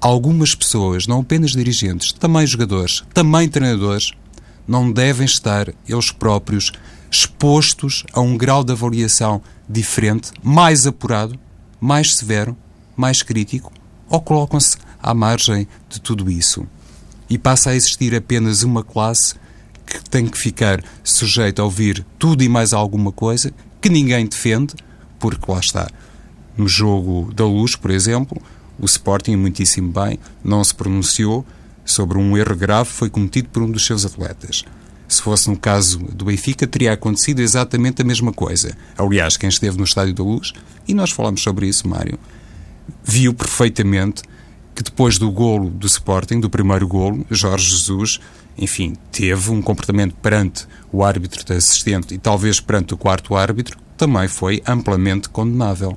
algumas 0.00 0.54
pessoas, 0.54 1.06
não 1.06 1.20
apenas 1.20 1.52
dirigentes, 1.52 2.12
também 2.12 2.46
jogadores, 2.46 3.02
também 3.14 3.48
treinadores, 3.48 4.12
não 4.66 4.90
devem 4.90 5.24
estar 5.24 5.72
eles 5.88 6.10
próprios 6.10 6.72
expostos 7.10 8.04
a 8.12 8.20
um 8.20 8.36
grau 8.36 8.64
de 8.64 8.72
avaliação 8.72 9.40
diferente, 9.68 10.32
mais 10.42 10.86
apurado, 10.86 11.38
mais 11.80 12.16
severo, 12.16 12.56
mais 12.96 13.22
crítico, 13.22 13.72
ou 14.08 14.20
colocam-se 14.20 14.76
à 15.02 15.14
margem 15.14 15.68
de 15.88 16.00
tudo 16.00 16.30
isso. 16.30 16.66
E 17.28 17.38
passa 17.38 17.70
a 17.70 17.76
existir 17.76 18.14
apenas 18.14 18.62
uma 18.62 18.82
classe 18.82 19.34
que 19.86 20.08
tem 20.10 20.26
que 20.26 20.38
ficar 20.38 20.82
sujeita 21.02 21.62
a 21.62 21.64
ouvir 21.64 22.04
tudo 22.18 22.42
e 22.42 22.48
mais 22.48 22.72
alguma 22.72 23.12
coisa, 23.12 23.52
que 23.80 23.88
ninguém 23.88 24.26
defende, 24.26 24.74
porque 25.18 25.50
lá 25.50 25.58
está. 25.58 25.90
No 26.56 26.68
jogo 26.68 27.32
da 27.34 27.44
luz, 27.44 27.76
por 27.76 27.90
exemplo, 27.90 28.40
o 28.78 28.86
Sporting, 28.86 29.36
muitíssimo 29.36 29.92
bem, 29.92 30.18
não 30.42 30.62
se 30.64 30.74
pronunciou 30.74 31.44
sobre 31.84 32.18
um 32.18 32.36
erro 32.36 32.56
grave 32.56 32.88
que 32.90 32.96
foi 32.96 33.10
cometido 33.10 33.48
por 33.48 33.62
um 33.62 33.70
dos 33.70 33.84
seus 33.84 34.04
atletas. 34.04 34.64
Se 35.06 35.20
fosse 35.20 35.48
no 35.50 35.56
caso 35.56 35.98
do 35.98 36.24
Benfica, 36.24 36.66
teria 36.66 36.92
acontecido 36.92 37.40
exatamente 37.40 38.02
a 38.02 38.04
mesma 38.04 38.32
coisa. 38.32 38.76
Aliás, 38.96 39.36
quem 39.36 39.48
esteve 39.48 39.76
no 39.76 39.84
Estádio 39.84 40.14
da 40.14 40.24
Luz, 40.24 40.52
e 40.88 40.94
nós 40.94 41.10
falamos 41.10 41.42
sobre 41.42 41.68
isso, 41.68 41.86
Mário, 41.86 42.18
viu 43.04 43.34
perfeitamente 43.34 44.22
que 44.74 44.82
depois 44.82 45.18
do 45.18 45.30
golo 45.30 45.70
do 45.70 45.86
Sporting, 45.86 46.40
do 46.40 46.50
primeiro 46.50 46.86
golo, 46.88 47.24
Jorge 47.30 47.70
Jesus, 47.70 48.20
enfim, 48.58 48.96
teve 49.12 49.50
um 49.50 49.62
comportamento 49.62 50.14
perante 50.16 50.66
o 50.92 51.04
árbitro 51.04 51.54
assistente 51.54 52.14
e 52.14 52.18
talvez 52.18 52.60
perante 52.60 52.94
o 52.94 52.96
quarto 52.96 53.36
árbitro, 53.36 53.78
também 53.96 54.28
foi 54.28 54.62
amplamente 54.66 55.28
condenável. 55.28 55.96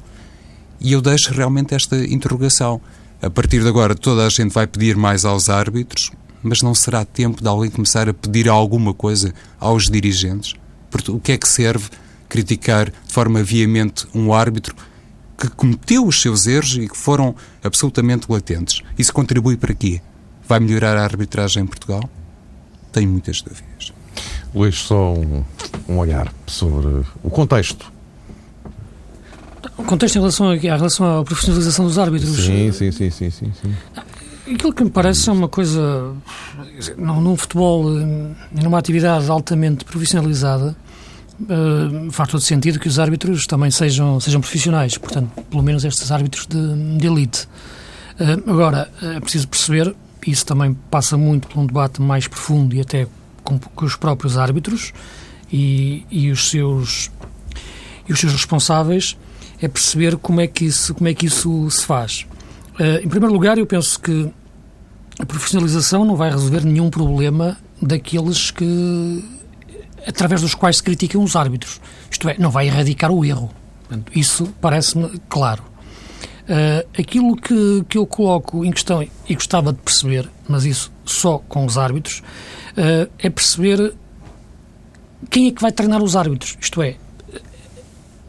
E 0.80 0.92
eu 0.92 1.02
deixo 1.02 1.34
realmente 1.34 1.74
esta 1.74 1.98
interrogação. 1.98 2.80
A 3.22 3.30
partir 3.30 3.62
de 3.62 3.68
agora, 3.68 3.96
toda 3.96 4.26
a 4.26 4.30
gente 4.30 4.54
vai 4.54 4.68
pedir 4.68 4.96
mais 4.96 5.26
aos 5.26 5.50
árbitros, 5.50 6.12
mas 6.44 6.62
não 6.62 6.76
será 6.76 7.04
tempo 7.04 7.42
de 7.42 7.48
alguém 7.48 7.72
começar 7.72 8.08
a 8.08 8.14
pedir 8.14 8.48
alguma 8.48 8.94
coisa 8.94 9.34
aos 9.60 9.90
dirigentes? 9.90 10.54
Porque 10.92 11.12
o 11.12 11.20
que 11.20 11.32
é 11.32 11.38
que 11.38 11.48
serve 11.48 11.90
criticar 12.30 12.90
de 12.90 13.14
forma 13.14 13.42
veemente 13.42 14.06
um 14.14 14.34
árbitro 14.34 14.76
que 15.38 15.50
cometeu 15.50 16.06
os 16.06 16.22
seus 16.22 16.48
erros 16.48 16.76
e 16.78 16.88
que 16.88 16.98
foram 16.98 17.36
absolutamente 17.64 18.26
latentes? 18.30 18.82
Isso 18.98 19.14
contribui 19.14 19.58
para 19.58 19.74
quê? 19.74 20.02
Vai 20.48 20.60
melhorar 20.60 20.98
a 20.98 21.04
arbitragem 21.04 21.64
em 21.64 21.68
Portugal? 21.68 22.10
Tenho 22.92 23.10
muitas 23.10 23.42
dúvidas. 23.42 23.94
Luís, 24.56 24.76
só 24.76 25.14
um, 25.14 25.44
um 25.88 25.98
olhar 25.98 26.34
sobre 26.48 27.06
o 27.24 27.30
contexto 27.30 27.92
o 29.78 29.84
contexto 29.84 30.16
em 30.16 30.20
relação, 30.20 30.50
a, 30.50 30.56
em 30.56 30.60
relação 30.60 31.20
à 31.20 31.24
profissionalização 31.24 31.86
dos 31.86 31.98
árbitros. 32.00 32.36
Sim, 32.36 32.72
sim, 32.72 32.92
sim, 32.92 33.10
sim, 33.10 33.30
sim, 33.30 33.52
sim. 33.62 33.76
Aquilo 34.52 34.74
que 34.74 34.84
me 34.84 34.90
parece 34.90 35.30
é 35.30 35.32
uma 35.32 35.48
coisa, 35.48 36.14
num, 36.98 37.22
num 37.22 37.36
futebol, 37.36 37.84
numa 38.52 38.78
atividade 38.78 39.30
altamente 39.30 39.84
profissionalizada, 39.84 40.76
uh, 41.42 42.12
faz 42.12 42.30
todo 42.30 42.42
sentido 42.42 42.80
que 42.80 42.88
os 42.88 43.00
árbitros 43.00 43.46
também 43.46 43.72
sejam, 43.72 44.20
sejam 44.20 44.42
profissionais, 44.42 44.98
portanto, 44.98 45.30
pelo 45.50 45.64
menos 45.64 45.84
estes 45.86 46.12
árbitros 46.12 46.48
de, 46.48 46.98
de 46.98 47.08
elite. 47.08 47.48
Uh, 48.20 48.50
agora, 48.50 48.90
é 49.02 49.20
preciso 49.20 49.48
perceber, 49.48 49.96
isso 50.26 50.46
também 50.46 50.74
passa 50.90 51.18
muito 51.18 51.48
por 51.48 51.60
um 51.60 51.66
debate 51.66 52.02
mais 52.02 52.28
profundo 52.28 52.76
e 52.76 52.82
até 52.82 53.08
com, 53.44 53.60
com 53.60 53.86
os 53.86 53.96
próprios 53.96 54.38
árbitros 54.38 54.94
e, 55.52 56.06
e, 56.12 56.32
os 56.32 56.50
seus, 56.50 57.12
e 58.08 58.14
os 58.14 58.20
seus 58.20 58.34
responsáveis, 58.34 59.18
é 59.62 59.68
perceber 59.68 60.18
como 60.18 60.42
é 60.42 60.48
que 60.48 60.66
isso, 60.66 60.94
como 60.94 61.08
é 61.08 61.14
que 61.14 61.26
isso 61.26 61.70
se 61.72 61.86
faz. 61.86 62.26
Uh, 62.80 63.04
em 63.04 63.08
primeiro 63.08 63.34
lugar, 63.34 63.58
eu 63.58 63.66
penso 63.66 64.00
que 64.00 64.30
a 65.20 65.26
profissionalização 65.26 66.06
não 66.06 66.16
vai 66.16 66.30
resolver 66.30 66.64
nenhum 66.64 66.90
problema 66.90 67.58
daqueles 67.82 68.52
que 68.52 69.24
através 70.08 70.42
dos 70.42 70.56
quais 70.56 70.78
se 70.78 70.84
criticam 70.84 71.22
os 71.24 71.36
árbitros. 71.36 71.82
Isto 72.10 72.30
é, 72.30 72.38
não 72.38 72.50
vai 72.50 72.68
erradicar 72.68 73.12
o 73.12 73.26
erro. 73.26 73.50
Portanto, 73.82 74.12
isso 74.16 74.54
parece-me 74.62 75.20
claro. 75.30 75.64
Uh, 76.44 76.88
aquilo 76.98 77.36
que, 77.36 77.84
que 77.90 77.98
eu 77.98 78.06
coloco 78.06 78.64
em 78.64 78.72
questão 78.72 79.04
e 79.04 79.36
gostava 79.36 79.74
de 79.74 79.80
perceber, 79.80 80.30
mas 80.48 80.64
isso 80.64 80.92
só 81.06 81.40
com 81.40 81.66
os 81.66 81.78
árbitros, 81.78 82.20
uh, 82.72 83.12
é 83.20 83.30
perceber 83.30 83.94
quem 85.30 85.48
é 85.48 85.52
que 85.52 85.62
vai 85.62 85.74
treinar 85.74 86.02
os 86.02 86.16
árbitros. 86.16 86.58
Isto 86.62 86.82
é, 86.82 86.96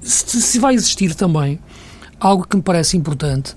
se, 0.03 0.43
se 0.43 0.59
vai 0.59 0.75
existir 0.75 1.15
também 1.15 1.61
algo 2.19 2.47
que 2.47 2.57
me 2.57 2.63
parece 2.63 2.97
importante, 2.97 3.55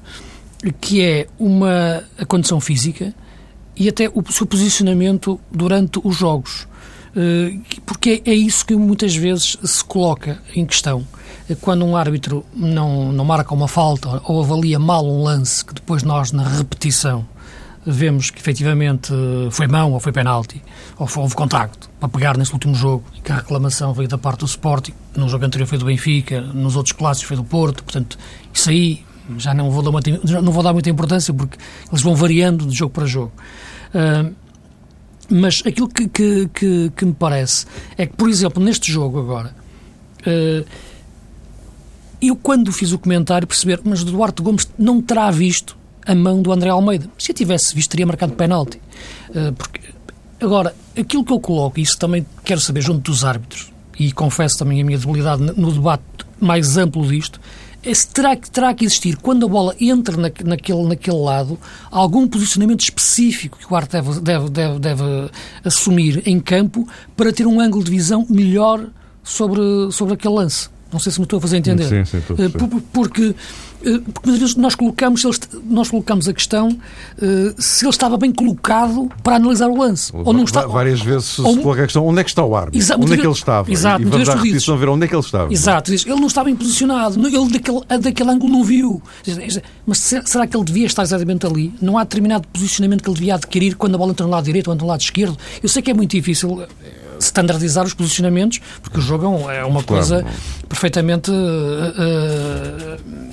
que 0.80 1.02
é 1.02 1.28
uma 1.40 2.04
a 2.18 2.26
condição 2.26 2.60
física 2.60 3.16
e 3.76 3.90
até 3.90 4.10
o 4.10 4.24
seu 4.32 4.46
posicionamento 4.46 5.40
durante 5.52 6.00
os 6.04 6.16
jogos. 6.16 6.68
Eh, 7.16 7.58
porque 7.86 8.22
é 8.26 8.34
isso 8.34 8.66
que 8.66 8.76
muitas 8.76 9.16
vezes 9.16 9.58
se 9.64 9.84
coloca 9.84 10.42
em 10.56 10.66
questão. 10.66 11.06
Quando 11.60 11.84
um 11.86 11.98
árbitro 11.98 12.46
não, 12.56 13.12
não 13.12 13.26
marca 13.26 13.54
uma 13.54 13.68
falta 13.68 14.22
ou 14.26 14.42
avalia 14.42 14.80
mal 14.80 15.06
um 15.06 15.24
lance, 15.24 15.66
que 15.66 15.74
depois 15.74 16.02
nós, 16.02 16.32
na 16.32 16.48
repetição, 16.48 17.26
vemos 17.86 18.30
que 18.30 18.40
efetivamente 18.40 19.12
foi 19.50 19.68
mão 19.68 19.92
ou 19.92 20.00
foi 20.00 20.12
penalti, 20.14 20.62
ou 20.98 21.10
houve 21.18 21.36
contacto 21.36 21.90
para 22.00 22.08
pegar 22.08 22.38
nesse 22.38 22.54
último 22.54 22.74
jogo, 22.74 23.04
e 23.18 23.22
que 23.22 23.32
a 23.32 23.36
reclamação 23.36 23.94
veio 23.94 24.08
da 24.08 24.18
parte 24.18 24.40
do 24.40 24.46
Sporting, 24.46 24.94
no 25.16 25.28
jogo 25.28 25.44
anterior 25.44 25.68
foi 25.68 25.78
do 25.78 25.86
Benfica, 25.86 26.40
nos 26.40 26.76
outros 26.76 26.94
clássicos 26.94 27.28
foi 27.28 27.38
do 27.38 27.44
Porto, 27.44 27.84
portanto, 27.84 28.18
isso 28.54 28.70
aí 28.70 29.04
já 29.38 29.54
não 29.54 29.72
vou 29.72 29.84
dar, 29.84 29.92
não 30.42 30.52
vou 30.52 30.64
dar 30.64 30.74
muita 30.74 30.90
importância 30.90 31.34
porque 31.34 31.58
eles 31.90 32.02
vão 32.02 32.16
variando 32.16 32.66
de 32.66 32.76
jogo 32.76 32.94
para 32.94 33.06
jogo. 33.06 33.32
Uh, 33.94 34.34
mas 35.32 35.64
aquilo 35.66 35.88
que, 35.88 36.08
que, 36.08 36.50
que, 36.54 36.92
que, 36.96 37.06
me 37.06 37.14
parece 37.14 37.66
é 37.98 38.06
que, 38.06 38.14
por 38.16 38.30
exemplo, 38.30 38.62
neste 38.64 38.92
jogo 38.92 39.20
agora, 39.20 39.56
uh, 40.28 40.66
eu 42.22 42.36
quando 42.36 42.72
fiz 42.72 42.92
o 42.92 43.00
comentário 43.00 43.48
perceber, 43.48 43.80
mas 43.84 44.04
Duarte 44.04 44.42
Gomes 44.42 44.70
não 44.78 45.02
terá 45.02 45.32
visto 45.32 45.78
a 46.06 46.14
mão 46.14 46.42
do 46.42 46.52
André 46.52 46.70
Almeida. 46.70 47.10
Se 47.18 47.32
eu 47.32 47.36
tivesse 47.36 47.74
visto, 47.74 47.92
teria 47.92 48.06
marcado 48.06 48.34
penalti. 48.34 48.80
Uh, 49.30 49.54
porque, 49.54 49.82
agora, 50.40 50.76
aquilo 50.98 51.24
que 51.24 51.32
eu 51.32 51.40
coloco, 51.40 51.80
e 51.80 51.84
isso 51.84 51.98
também 51.98 52.26
quero 52.44 52.60
saber 52.60 52.82
junto 52.82 53.10
dos 53.10 53.24
árbitros, 53.24 53.72
e 53.98 54.12
confesso 54.12 54.58
também 54.58 54.82
a 54.82 54.84
minha 54.84 54.98
debilidade 54.98 55.42
no 55.42 55.72
debate 55.72 56.04
mais 56.40 56.78
amplo 56.78 57.08
disto, 57.08 57.40
esse 57.84 58.08
terá, 58.08 58.36
terá 58.36 58.74
que 58.74 58.86
existir, 58.86 59.18
quando 59.18 59.46
a 59.46 59.50
bola 59.50 59.76
entra 59.80 60.16
na, 60.16 60.32
naquele, 60.46 60.84
naquele 60.84 61.18
lado, 61.18 61.60
algum 61.90 62.28
posicionamento 62.28 62.82
específico 62.82 63.58
que 63.58 63.72
o 63.72 63.76
árbitro 63.76 64.02
deve, 64.02 64.20
deve, 64.22 64.50
deve, 64.50 64.80
deve 64.80 65.32
assumir 65.64 66.22
em 66.28 66.40
campo 66.40 66.88
para 67.18 67.34
ter 67.34 67.48
um 67.48 67.60
ângulo 67.60 67.84
de 67.84 67.92
visão 67.92 68.26
melhor 68.30 68.88
sobre, 69.24 69.62
sobre 69.92 70.14
aquele 70.14 70.36
lance. 70.36 70.70
Não 70.92 71.00
sei 71.00 71.12
se 71.12 71.20
me 71.20 71.26
estou 71.26 71.38
a 71.38 71.42
fazer 71.42 71.58
entender. 71.58 71.88
Sim, 71.88 72.06
sim, 72.06 72.18
estou 72.18 72.36
a 72.36 72.82
porque 72.92 73.36
eh, 73.84 74.00
porque 74.14 74.30
muitas 74.30 74.40
vezes 74.40 74.56
nós 74.56 74.76
colocamos, 74.76 75.24
nós 75.66 75.90
colocamos 75.90 76.28
a 76.28 76.34
questão 76.34 76.70
uh, 76.70 77.62
se 77.62 77.84
ele 77.84 77.90
estava 77.90 78.18
bem 78.18 78.32
colocado 78.32 79.10
para 79.24 79.38
analisar 79.38 79.68
o 79.68 79.78
lance. 79.78 80.12
Ou 80.14 80.34
não 80.34 80.44
está, 80.44 80.66
Várias 80.68 81.02
vezes 81.02 81.26
se 81.26 81.42
ou, 81.42 81.58
coloca 81.58 81.82
a 81.82 81.86
questão 81.86 82.06
onde 82.06 82.22
é 82.22 82.24
que 82.24 82.30
está 82.30 82.44
o 82.44 82.56
árbitro, 82.56 82.80
Exato, 82.80 83.02
onde 83.02 83.14
é 83.14 83.18
que 83.18 83.26
ele 83.26 83.34
estava. 83.34 83.72
Exato, 83.72 84.02
e 84.02 84.06
vamos 84.06 84.30
à 84.30 84.36
repetição 84.36 84.78
ver 84.78 84.90
onde 84.90 85.06
é 85.06 85.08
que 85.08 85.16
ele 85.16 85.24
estava. 85.24 85.52
Exato, 85.52 85.92
ele 85.92 86.16
não 86.16 86.28
estava 86.28 86.46
bem 86.46 86.56
posicionado, 86.56 87.28
ele 87.28 87.50
daquele, 87.50 87.80
daquele 88.00 88.30
ângulo 88.30 88.52
não 88.54 88.64
viu. 88.64 89.02
Mas 89.86 89.98
será 89.98 90.46
que 90.46 90.56
ele 90.56 90.66
devia 90.66 90.86
estar 90.86 91.04
exatamente 91.04 91.46
ali? 91.46 91.74
Não 91.82 91.98
há 91.98 92.04
determinado 92.04 92.48
posicionamento 92.48 93.04
que 93.04 93.10
ele 93.10 93.18
devia 93.18 93.36
adquirir 93.36 93.76
quando 93.76 93.96
a 93.96 93.98
bola 93.98 94.12
entra 94.12 94.26
no 94.26 94.32
lado 94.32 94.46
direito 94.46 94.70
ou 94.70 94.76
no 94.76 94.86
lado 94.86 95.02
esquerdo? 95.02 95.38
Eu 95.62 95.70
sei 95.70 95.82
que 95.82 95.90
é 95.90 95.94
muito 95.94 96.12
difícil 96.12 96.64
standardizar 97.22 97.86
os 97.86 97.94
posicionamentos, 97.94 98.60
porque 98.82 99.00
o 99.00 99.02
jogo 99.02 99.50
é, 99.50 99.60
é 99.60 99.66
uma 99.66 99.84
coisa 99.84 100.22
claro. 100.22 100.38
perfeitamente 100.68 101.32
uh, 101.32 101.34
uh, 101.34 103.32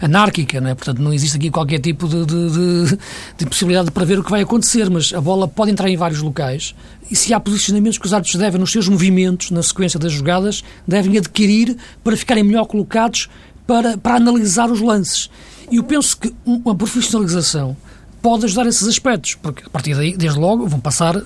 anárquica, 0.00 0.60
não 0.60 0.70
é? 0.70 0.74
portanto 0.74 1.00
não 1.00 1.12
existe 1.12 1.36
aqui 1.36 1.50
qualquer 1.50 1.80
tipo 1.80 2.08
de, 2.08 2.24
de, 2.24 2.50
de, 2.50 2.98
de, 3.38 3.46
possibilidade 3.46 3.86
de 3.86 3.92
prever 3.92 4.18
o 4.18 4.24
que 4.24 4.30
vai 4.30 4.42
acontecer, 4.42 4.88
mas 4.90 5.12
a 5.12 5.20
bola 5.20 5.46
pode 5.46 5.70
entrar 5.70 5.88
em 5.88 5.96
vários 5.96 6.20
locais 6.20 6.74
e 7.10 7.16
se 7.16 7.34
há 7.34 7.40
posicionamentos 7.40 7.98
que 7.98 8.06
os 8.06 8.12
árbitros 8.12 8.40
devem, 8.40 8.60
nos 8.60 8.72
seus 8.72 8.88
movimentos, 8.88 9.50
na 9.50 9.62
sequência 9.62 9.98
das 9.98 10.12
jogadas, 10.12 10.64
devem 10.86 11.18
adquirir 11.18 11.76
para 12.02 12.16
ficarem 12.16 12.42
melhor 12.42 12.66
colocados 12.66 13.28
para, 13.66 13.96
para 13.96 14.16
analisar 14.16 14.70
os 14.70 14.80
lances. 14.80 15.30
E 15.70 15.76
eu 15.76 15.84
penso 15.84 16.16
que 16.16 16.34
uma 16.44 16.74
profissionalização 16.74 17.76
pode 18.20 18.46
ajudar 18.46 18.66
esses 18.66 18.86
aspectos, 18.88 19.34
porque 19.34 19.64
a 19.66 19.70
partir 19.70 19.94
daí, 19.94 20.16
desde 20.16 20.38
logo, 20.38 20.66
vão 20.66 20.80
passar 20.80 21.22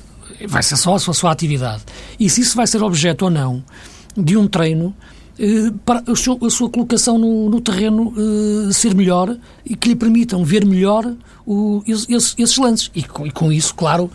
vai 0.46 0.62
ser 0.62 0.76
só 0.76 0.94
a 0.94 0.98
sua, 0.98 1.12
a 1.12 1.14
sua 1.14 1.32
atividade. 1.32 1.82
E 2.18 2.28
se 2.28 2.40
isso 2.40 2.56
vai 2.56 2.66
ser 2.66 2.82
objeto 2.82 3.24
ou 3.24 3.30
não 3.30 3.62
de 4.16 4.36
um 4.36 4.46
treino, 4.46 4.94
eh, 5.38 5.72
para 5.84 6.02
a 6.06 6.16
sua, 6.16 6.68
colocação 6.68 7.18
no, 7.18 7.48
no 7.48 7.60
terreno 7.60 8.12
eh, 8.16 8.72
ser 8.72 8.94
melhor 8.94 9.36
e 9.64 9.76
que 9.76 9.88
lhe 9.88 9.94
permitam 9.94 10.44
ver 10.44 10.66
melhor 10.66 11.14
o, 11.46 11.82
esses, 11.86 12.34
esses 12.36 12.56
lances. 12.56 12.90
E 12.94 13.02
com, 13.04 13.26
e 13.26 13.30
com 13.30 13.52
isso, 13.52 13.74
claro, 13.74 14.10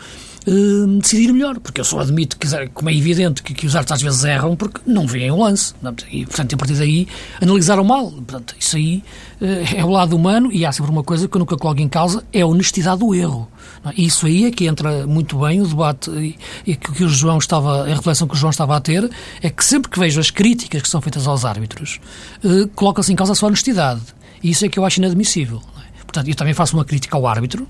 uh, 0.47 0.99
decidir 0.99 1.31
melhor, 1.31 1.59
porque 1.59 1.81
eu 1.81 1.85
só 1.85 1.99
admito 1.99 2.37
que, 2.37 2.47
como 2.73 2.89
é 2.89 2.95
evidente, 2.95 3.43
que, 3.43 3.53
que 3.53 3.65
os 3.65 3.75
árbitros 3.75 3.97
às 3.97 4.01
vezes 4.01 4.23
erram 4.23 4.55
porque 4.55 4.81
não 4.85 5.07
veem 5.07 5.31
o 5.31 5.37
lance. 5.37 5.73
E, 6.11 6.25
portanto, 6.25 6.53
a 6.53 6.57
partir 6.57 6.75
daí, 6.75 7.07
analisaram 7.41 7.83
mal. 7.83 8.11
Portanto, 8.11 8.55
isso 8.59 8.75
aí 8.75 9.03
uh, 9.41 9.75
é 9.77 9.83
o 9.83 9.89
lado 9.89 10.15
humano 10.15 10.51
e 10.51 10.65
há 10.65 10.71
sempre 10.71 10.91
uma 10.91 11.03
coisa 11.03 11.27
que 11.27 11.35
eu 11.35 11.39
nunca 11.39 11.57
coloco 11.57 11.81
em 11.81 11.89
causa, 11.89 12.23
é 12.31 12.41
a 12.41 12.47
honestidade 12.47 12.99
do 12.99 13.13
erro. 13.13 13.49
É? 13.85 13.91
E 13.97 14.05
isso 14.05 14.25
aí 14.25 14.45
é 14.45 14.51
que 14.51 14.65
entra 14.65 15.05
muito 15.07 15.39
bem 15.39 15.61
o 15.61 15.67
debate 15.67 16.09
e, 16.11 16.37
e 16.65 16.75
que, 16.75 17.03
o 17.03 17.09
João 17.09 17.37
estava, 17.37 17.83
a 17.83 17.93
reflexão 17.93 18.27
que 18.27 18.33
o 18.33 18.37
João 18.37 18.51
estava 18.51 18.75
a 18.75 18.81
ter, 18.81 19.09
é 19.41 19.49
que 19.49 19.63
sempre 19.63 19.89
que 19.89 19.99
vejo 19.99 20.19
as 20.19 20.29
críticas 20.29 20.81
que 20.81 20.89
são 20.89 21.01
feitas 21.01 21.27
aos 21.27 21.45
árbitros, 21.45 21.99
uh, 22.43 22.67
coloca-se 22.69 23.11
em 23.11 23.15
causa 23.15 23.33
a 23.33 23.35
sua 23.35 23.47
honestidade. 23.47 24.01
E 24.41 24.49
isso 24.49 24.65
é 24.65 24.69
que 24.69 24.77
eu 24.77 24.85
acho 24.85 24.99
inadmissível. 24.99 25.61
É? 25.77 26.03
Portanto, 26.03 26.27
eu 26.27 26.35
também 26.35 26.53
faço 26.53 26.75
uma 26.75 26.83
crítica 26.83 27.15
ao 27.15 27.25
árbitro. 27.25 27.67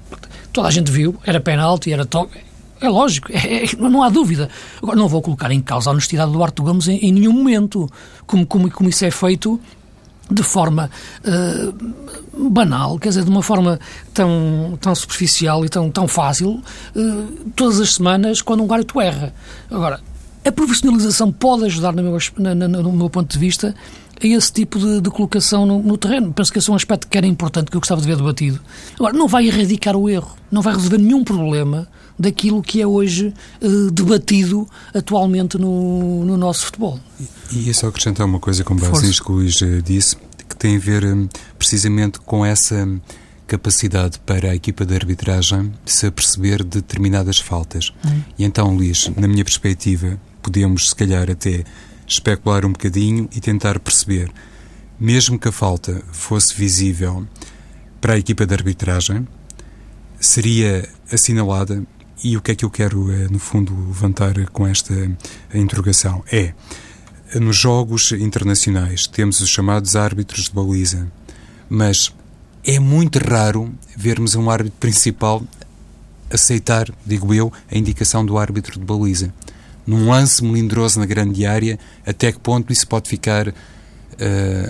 Toda 0.51 0.67
a 0.67 0.71
gente 0.71 0.91
viu, 0.91 1.15
era 1.23 1.39
penalti, 1.39 1.91
era 1.91 2.05
toque 2.05 2.39
é 2.83 2.89
lógico, 2.89 3.31
é, 3.31 3.63
é, 3.63 3.75
não 3.77 4.03
há 4.03 4.09
dúvida. 4.09 4.49
Agora, 4.81 4.97
não 4.97 5.07
vou 5.07 5.21
colocar 5.21 5.49
em 5.51 5.61
causa 5.61 5.89
a 5.89 5.93
honestidade 5.93 6.29
do 6.31 6.37
Duarte 6.37 6.61
Gomes 6.61 6.89
em, 6.89 6.97
em 6.97 7.13
nenhum 7.13 7.31
momento, 7.31 7.89
como, 8.27 8.45
como, 8.45 8.69
como 8.69 8.89
isso 8.89 9.05
é 9.05 9.09
feito 9.09 9.57
de 10.29 10.43
forma 10.43 10.89
uh, 11.23 12.49
banal, 12.51 12.99
quer 12.99 13.09
dizer, 13.09 13.23
de 13.23 13.29
uma 13.29 13.41
forma 13.41 13.79
tão, 14.13 14.77
tão 14.81 14.93
superficial 14.93 15.63
e 15.63 15.69
tão, 15.69 15.89
tão 15.89 16.07
fácil, 16.09 16.61
uh, 16.93 17.51
todas 17.55 17.79
as 17.79 17.93
semanas, 17.93 18.41
quando 18.41 18.63
um 18.63 18.73
árbitro 18.73 18.99
erra. 18.99 19.33
Agora, 19.71 20.01
a 20.45 20.51
profissionalização 20.51 21.31
pode 21.31 21.65
ajudar, 21.65 21.93
no 21.93 22.03
meu, 22.03 22.83
no 22.83 22.91
meu 22.91 23.09
ponto 23.09 23.31
de 23.31 23.39
vista, 23.39 23.73
a 24.27 24.37
esse 24.37 24.51
tipo 24.51 24.79
de, 24.79 25.01
de 25.01 25.09
colocação 25.09 25.65
no, 25.65 25.81
no, 25.81 25.97
terreno. 25.97 26.31
Penso 26.33 26.51
que 26.51 26.59
esse 26.59 26.69
é 26.69 26.73
um 26.73 26.75
aspecto 26.75 27.07
que 27.07 27.17
era 27.17 27.27
importante, 27.27 27.69
que 27.69 27.77
eu 27.77 27.81
gostava 27.81 28.01
de 28.01 28.07
ver 28.07 28.17
debatido. 28.17 28.59
Agora, 28.95 29.13
não 29.13 29.27
vai 29.27 29.47
erradicar 29.47 29.95
o 29.95 30.09
erro, 30.09 30.35
não 30.51 30.61
vai 30.61 30.73
resolver 30.73 30.97
nenhum 30.97 31.23
problema 31.23 31.87
daquilo 32.17 32.61
que 32.61 32.81
é 32.81 32.87
hoje 32.87 33.33
uh, 33.61 33.91
debatido 33.91 34.67
atualmente 34.93 35.57
no, 35.57 36.23
no 36.23 36.37
nosso 36.37 36.65
futebol. 36.65 36.99
E, 37.51 37.69
e 37.69 37.73
só 37.73 37.87
acrescentar 37.87 38.25
uma 38.25 38.39
coisa 38.39 38.63
com 38.63 38.75
base 38.75 39.05
nisto 39.05 39.23
que 39.23 39.31
o 39.31 39.35
Luís 39.35 39.59
uh, 39.61 39.81
disse, 39.81 40.15
que 40.47 40.55
tem 40.55 40.75
a 40.75 40.79
ver 40.79 41.03
um, 41.05 41.27
precisamente 41.57 42.19
com 42.19 42.45
essa 42.45 42.87
capacidade 43.47 44.19
para 44.19 44.51
a 44.51 44.55
equipa 44.55 44.85
de 44.85 44.95
arbitragem 44.95 45.71
se 45.85 46.07
aperceber 46.07 46.63
de 46.63 46.81
determinadas 46.81 47.39
faltas. 47.39 47.93
Hum. 48.05 48.21
E 48.37 48.45
então, 48.45 48.73
Luís, 48.75 49.11
na 49.15 49.27
minha 49.27 49.43
perspectiva, 49.43 50.19
podemos 50.41 50.89
se 50.89 50.95
calhar 50.95 51.29
até 51.29 51.63
especular 52.13 52.65
um 52.65 52.71
bocadinho 52.71 53.29
e 53.35 53.39
tentar 53.39 53.79
perceber, 53.79 54.31
mesmo 54.99 55.39
que 55.39 55.47
a 55.47 55.51
falta 55.51 56.01
fosse 56.11 56.55
visível 56.55 57.27
para 57.99 58.13
a 58.13 58.17
equipa 58.17 58.45
de 58.45 58.53
arbitragem, 58.53 59.27
seria 60.19 60.87
assinalada 61.11 61.83
e 62.23 62.37
o 62.37 62.41
que 62.41 62.51
é 62.51 62.55
que 62.55 62.63
eu 62.63 62.69
quero, 62.69 63.11
eh, 63.11 63.27
no 63.29 63.39
fundo, 63.39 63.75
levantar 63.87 64.33
com 64.51 64.65
esta 64.65 64.93
interrogação? 65.53 66.23
É, 66.31 66.53
nos 67.39 67.57
jogos 67.57 68.13
internacionais 68.13 69.07
temos 69.07 69.41
os 69.41 69.49
chamados 69.49 69.95
árbitros 69.95 70.45
de 70.45 70.51
baliza, 70.53 71.11
mas 71.69 72.13
é 72.63 72.79
muito 72.79 73.19
raro 73.19 73.73
vermos 73.97 74.35
um 74.35 74.49
árbitro 74.49 74.79
principal 74.79 75.43
aceitar, 76.31 76.89
digo 77.05 77.33
eu, 77.33 77.51
a 77.69 77.77
indicação 77.77 78.25
do 78.25 78.37
árbitro 78.37 78.79
de 78.79 78.85
baliza. 78.85 79.33
Num 79.85 80.09
lance 80.09 80.43
melindroso 80.43 80.99
na 80.99 81.05
grande 81.05 81.45
área, 81.45 81.77
até 82.05 82.31
que 82.31 82.39
ponto 82.39 82.71
isso 82.71 82.87
pode 82.87 83.09
ficar 83.09 83.49
uh, 83.49 83.53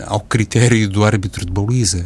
ao 0.08 0.20
critério 0.20 0.90
do 0.90 1.04
árbitro 1.04 1.46
de 1.46 1.52
baliza? 1.52 2.06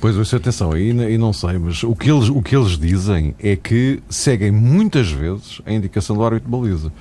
Pois, 0.00 0.16
isso, 0.16 0.36
atenção, 0.36 0.76
e 0.76 1.18
não 1.18 1.32
sei, 1.32 1.58
mas 1.58 1.82
o 1.82 1.94
que, 1.94 2.10
eles, 2.10 2.28
o 2.28 2.40
que 2.40 2.56
eles 2.56 2.78
dizem 2.78 3.34
é 3.38 3.56
que 3.56 4.02
seguem 4.08 4.50
muitas 4.50 5.10
vezes 5.10 5.60
a 5.66 5.72
indicação 5.72 6.16
do 6.16 6.24
árbitro 6.24 6.50
de 6.50 6.56
baliza. 6.56 6.92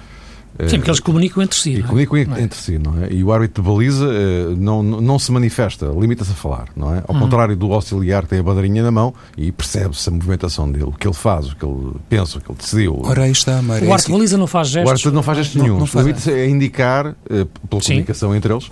Sim, 0.68 0.78
porque 0.78 0.89
eles 0.89 1.00
comunicam 1.00 1.44
entre 1.44 1.58
si. 1.58 1.74
E 1.74 1.80
não 1.80 2.00
é? 2.00 2.06
comunicam 2.06 2.38
entre 2.39 2.60
si, 2.60 2.78
não 2.80 3.04
é? 3.04 3.12
E 3.12 3.24
o 3.24 3.32
árbitro 3.32 3.62
de 3.62 3.70
baliza 3.70 4.06
eh, 4.06 4.56
não, 4.58 4.82
não 4.82 5.20
se 5.20 5.32
manifesta, 5.32 5.88
limita-se 5.88 6.32
a 6.32 6.36
falar, 6.36 6.70
não 6.76 6.94
é? 6.94 7.04
Ao 7.08 7.15
hum. 7.15 7.20
contrário 7.20 7.56
do 7.56 7.74
auxiliar 7.74 8.24
que 8.24 8.30
tem 8.30 8.39
a 8.39 8.44
bandeirinha 8.44 8.82
na 8.82 8.91
mão 8.91 9.13
e 9.38 9.52
percebe-se 9.52 10.08
a 10.08 10.12
movimentação 10.12 10.72
dele, 10.72 10.86
o 10.86 10.91
que 10.94 11.08
ele 11.08 11.13
faz, 11.13 11.52
o 11.52 11.56
que 11.56 11.65
ele 11.65 11.94
pensa, 12.08 12.38
o 12.38 12.41
que 12.41 12.52
ele 12.52 12.58
decidiu. 12.58 13.02
Ora, 13.04 13.24
aí 13.24 13.32
está, 13.32 13.62
Mário. 13.62 13.88
O 13.88 13.91
árbitro 13.91 14.13
de 14.13 14.18
baliza 14.18 14.38
não 14.38 14.48
faz 14.48 14.70
gestos. 14.70 14.89
O 14.89 14.91
árbitro 14.91 15.12
não 15.12 15.24
faz 15.24 15.38
gestos 15.39 15.62
nenhum. 15.62 15.86
Limita-se 15.96 16.32
a 16.32 16.48
indicar, 16.48 17.15
eh, 17.30 17.46
pela 17.70 17.82
Sim. 17.82 17.88
comunicação 17.88 18.36
entre 18.36 18.54
eles, 18.54 18.70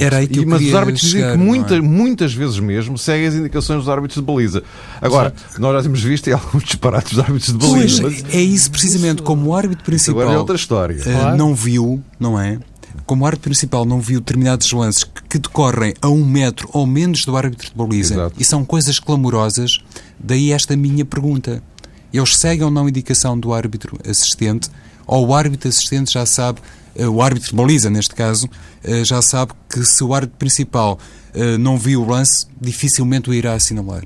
era 0.00 0.18
aí 0.18 0.28
que 0.28 0.40
eu 0.40 0.46
Mas 0.46 0.62
os 0.62 0.74
árbitros 0.74 1.02
dizem 1.02 1.30
que 1.30 1.36
muita, 1.36 1.76
é? 1.76 1.80
muitas 1.80 2.32
vezes 2.32 2.58
mesmo 2.58 2.96
seguem 2.96 3.26
as 3.26 3.34
indicações 3.34 3.80
dos 3.80 3.88
árbitros 3.88 4.20
de 4.20 4.26
baliza. 4.26 4.62
Agora, 5.00 5.34
Exato. 5.36 5.60
nós 5.60 5.72
já 5.74 5.82
temos 5.82 6.02
visto 6.02 6.28
alguns 6.32 6.64
disparates 6.64 7.12
dos 7.12 7.18
árbitros 7.20 7.52
de 7.52 7.58
baliza. 7.58 8.02
Pois, 8.02 8.22
mas... 8.22 8.34
é 8.34 8.40
isso 8.40 8.70
precisamente, 8.70 9.22
como 9.22 9.50
o 9.50 9.54
árbitro 9.54 9.84
principal 9.84 10.22
agora 10.22 10.36
é 10.36 10.38
outra 10.38 10.56
história. 10.56 10.96
Uh, 10.96 11.36
não 11.36 11.54
viu, 11.54 12.02
não 12.18 12.40
é? 12.40 12.58
Como 13.04 13.24
o 13.24 13.26
árbitro 13.26 13.50
principal 13.50 13.84
não 13.84 14.00
viu 14.00 14.20
determinados 14.20 14.70
lances 14.72 15.04
que, 15.04 15.22
que 15.28 15.38
decorrem 15.38 15.94
a 16.00 16.08
um 16.08 16.24
metro 16.24 16.68
ou 16.72 16.86
menos 16.86 17.24
do 17.24 17.36
árbitro 17.36 17.68
de 17.68 17.74
baliza 17.76 18.14
Exato. 18.14 18.34
e 18.38 18.44
são 18.44 18.64
coisas 18.64 18.98
clamorosas, 18.98 19.78
daí 20.18 20.52
esta 20.52 20.76
minha 20.76 21.04
pergunta. 21.04 21.62
Eles 22.12 22.36
seguem 22.36 22.64
ou 22.64 22.70
não 22.70 22.86
a 22.86 22.88
indicação 22.88 23.38
do 23.38 23.52
árbitro 23.52 23.98
assistente 24.08 24.70
ou 25.06 25.28
o 25.28 25.34
árbitro 25.34 25.68
assistente 25.68 26.12
já 26.12 26.26
sabe 26.26 26.60
eh, 26.60 26.85
o 27.04 27.20
árbitro 27.20 27.50
de 27.50 27.56
baliza, 27.56 27.90
neste 27.90 28.14
caso, 28.14 28.48
eh, 28.82 29.04
já 29.04 29.20
sabe 29.20 29.52
que 29.68 29.84
se 29.84 30.02
o 30.02 30.14
árbitro 30.14 30.38
principal 30.38 30.98
eh, 31.34 31.58
não 31.58 31.76
viu 31.76 32.02
o 32.02 32.08
lance, 32.08 32.46
dificilmente 32.60 33.28
o 33.28 33.34
irá 33.34 33.52
assinalar. 33.52 34.04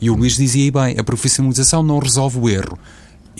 E 0.00 0.10
o 0.10 0.14
Luís 0.14 0.36
dizia 0.36 0.70
bem, 0.70 0.96
a 0.98 1.04
profissionalização 1.04 1.82
não 1.82 1.98
resolve 1.98 2.38
o 2.38 2.48
erro. 2.48 2.78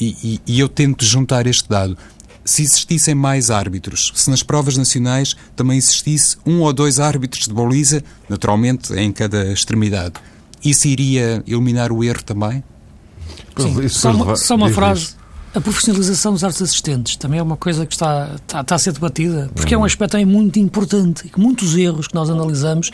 E, 0.00 0.40
e, 0.46 0.54
e 0.54 0.60
eu 0.60 0.68
tento 0.68 1.04
juntar 1.04 1.46
este 1.46 1.68
dado. 1.68 1.96
Se 2.44 2.62
existissem 2.62 3.14
mais 3.14 3.50
árbitros, 3.50 4.12
se 4.14 4.28
nas 4.30 4.42
provas 4.42 4.76
nacionais 4.76 5.36
também 5.54 5.78
existisse 5.78 6.36
um 6.44 6.60
ou 6.60 6.72
dois 6.72 6.98
árbitros 6.98 7.46
de 7.46 7.54
baliza, 7.54 8.02
naturalmente 8.28 8.92
em 8.94 9.12
cada 9.12 9.52
extremidade, 9.52 10.14
isso 10.64 10.88
iria 10.88 11.42
eliminar 11.46 11.92
o 11.92 12.02
erro 12.02 12.22
também? 12.24 12.64
Sim, 13.56 13.88
só 13.88 14.10
uma, 14.12 14.36
só 14.36 14.54
uma 14.56 14.70
frase 14.70 15.14
A 15.54 15.60
profissionalização 15.60 16.32
dos 16.32 16.42
artes 16.42 16.62
assistentes 16.62 17.16
também 17.16 17.38
é 17.38 17.42
uma 17.42 17.58
coisa 17.58 17.84
que 17.84 17.92
está, 17.92 18.30
está, 18.36 18.62
está 18.62 18.74
a 18.74 18.78
ser 18.78 18.92
debatida, 18.92 19.50
porque 19.54 19.74
uhum. 19.74 19.82
é 19.82 19.82
um 19.82 19.86
aspecto 19.86 20.12
também 20.12 20.24
muito 20.24 20.58
importante 20.58 21.26
e 21.26 21.28
que 21.28 21.38
muitos 21.38 21.76
erros 21.76 22.08
que 22.08 22.14
nós 22.14 22.30
analisamos, 22.30 22.90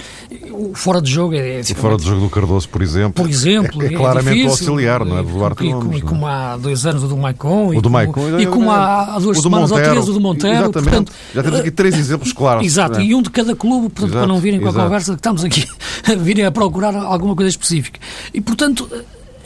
o 0.51 0.75
fora 0.75 1.01
de 1.01 1.09
jogo 1.09 1.35
é. 1.35 1.59
é 1.59 1.61
o 1.61 1.75
fora 1.77 1.97
de 1.97 2.05
jogo 2.05 2.23
do 2.23 2.29
Cardoso, 2.29 2.69
por 2.69 2.83
exemplo. 2.83 3.13
Por 3.13 3.31
exemplo. 3.31 3.81
É, 3.81 3.87
é, 3.87 3.95
é 3.95 3.97
claramente 3.97 4.47
o 4.47 4.51
auxiliar, 4.51 5.05
não 5.05 5.19
é? 5.19 5.23
Do 5.23 5.31
Duarte 5.31 5.65
e, 5.65 5.73
Gomes, 5.73 5.99
e, 5.99 6.03
como 6.03 6.27
há 6.27 6.57
dois 6.57 6.85
anos 6.85 7.05
o 7.05 7.07
do 7.07 7.17
Maicon. 7.17 7.77
O 7.77 7.81
do 7.81 7.91
Maicon. 7.91 8.41
E 8.41 8.47
como 8.47 8.73
há, 8.73 9.17
duas 9.21 9.39
semanas 9.41 9.71
ou 9.71 9.79
três 9.79 10.09
o 10.09 10.13
do 10.13 10.21
Monteiro. 10.21 10.65
Exatamente. 10.65 10.91
Portanto, 10.91 11.13
Já 11.33 11.43
temos 11.45 11.61
aqui 11.61 11.71
três 11.71 11.97
exemplos 11.97 12.33
claros. 12.33 12.67
Exato, 12.67 13.01
e 13.01 13.15
um 13.15 13.23
de 13.23 13.31
cada 13.31 13.55
clube, 13.55 13.89
portanto, 13.89 14.19
para 14.19 14.27
não 14.27 14.41
virem 14.41 14.59
com 14.59 14.69
a 14.69 14.73
conversa 14.73 15.13
que 15.13 15.21
estamos 15.21 15.45
aqui 15.45 15.65
a 16.11 16.15
virem 16.17 16.45
a 16.45 16.51
procurar 16.51 16.97
alguma 16.97 17.37
coisa 17.37 17.51
específica. 17.51 18.01
E, 18.35 18.41
portanto 18.41 18.89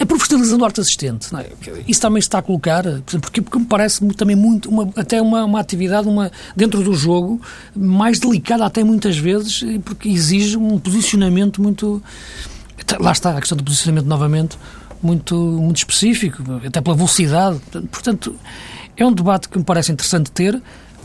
a 0.01 0.07
profissionalização 0.07 0.59
do 0.59 0.65
arte 0.65 0.81
assistente, 0.81 1.29
é? 1.37 1.53
isso 1.87 2.01
também 2.01 2.21
se 2.21 2.27
está 2.27 2.39
a 2.39 2.43
colocar, 2.43 2.85
porque, 3.21 3.41
porque 3.43 3.59
me 3.59 3.67
parece 3.67 4.05
também 4.15 4.35
muito, 4.35 4.69
uma, 4.69 4.91
até 4.97 5.21
uma, 5.21 5.45
uma 5.45 5.61
atividade 5.61 6.09
uma, 6.09 6.31
dentro 6.57 6.83
do 6.83 6.95
jogo 6.95 7.41
mais 7.75 8.19
delicada 8.19 8.65
até 8.65 8.83
muitas 8.83 9.17
vezes, 9.17 9.63
porque 9.85 10.09
exige 10.09 10.57
um 10.57 10.79
posicionamento 10.79 11.63
muito... 11.63 12.03
Lá 12.99 13.13
está 13.13 13.37
a 13.37 13.41
questão 13.41 13.57
do 13.57 13.63
posicionamento 13.63 14.07
novamente, 14.07 14.59
muito, 15.03 15.37
muito 15.37 15.77
específico, 15.77 16.43
até 16.65 16.81
pela 16.81 16.97
velocidade. 16.97 17.61
Portanto, 17.91 18.35
é 18.97 19.05
um 19.05 19.13
debate 19.13 19.49
que 19.49 19.59
me 19.59 19.65
parece 19.65 19.93
interessante 19.93 20.31
ter. 20.31 20.61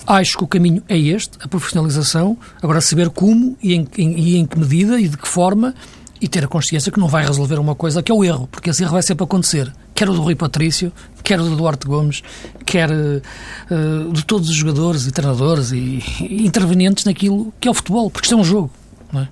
Acho 0.06 0.38
que 0.38 0.44
o 0.44 0.48
caminho 0.48 0.82
é 0.88 0.98
este, 0.98 1.38
a 1.42 1.48
profissionalização. 1.48 2.38
Agora, 2.62 2.80
saber 2.80 3.10
como 3.10 3.58
e 3.62 3.74
em, 3.74 3.88
em, 3.98 4.20
e 4.20 4.38
em 4.38 4.46
que 4.46 4.58
medida 4.58 5.00
e 5.00 5.08
de 5.08 5.18
que 5.18 5.28
forma 5.28 5.74
e 6.20 6.28
ter 6.28 6.44
a 6.44 6.48
consciência 6.48 6.92
que 6.92 7.00
não 7.00 7.08
vai 7.08 7.26
resolver 7.26 7.60
uma 7.60 7.76
coisa 7.76 8.02
que 8.02 8.12
é 8.12 8.16
o 8.16 8.24
erro, 8.24 8.48
porque 8.52 8.70
esse 8.70 8.84
erro 8.84 8.94
vai 8.94 9.02
sempre 9.02 9.24
acontecer. 9.24 9.72
Quer 9.94 10.10
o 10.10 10.14
do 10.14 10.22
Rui 10.22 10.36
Patrício, 10.36 10.92
quer 11.24 11.40
o 11.40 11.44
do 11.44 11.56
Duarte 11.56 11.88
Gomes, 11.88 12.24
quer 12.66 12.90
uh, 12.90 14.12
de 14.12 14.26
todos 14.26 14.50
os 14.50 14.56
jogadores 14.56 15.08
e 15.08 15.12
treinadores 15.12 15.72
e, 15.72 16.04
e 16.22 16.46
intervenientes 16.46 17.06
naquilo 17.06 17.54
que 17.60 17.68
é 17.68 17.72
o 17.72 17.74
futebol, 17.74 18.10
porque 18.10 18.26
isto 18.26 18.36
é 18.36 18.38
um 18.38 18.44
jogo. 18.44 18.72
Não 19.12 19.22
é? 19.22 19.30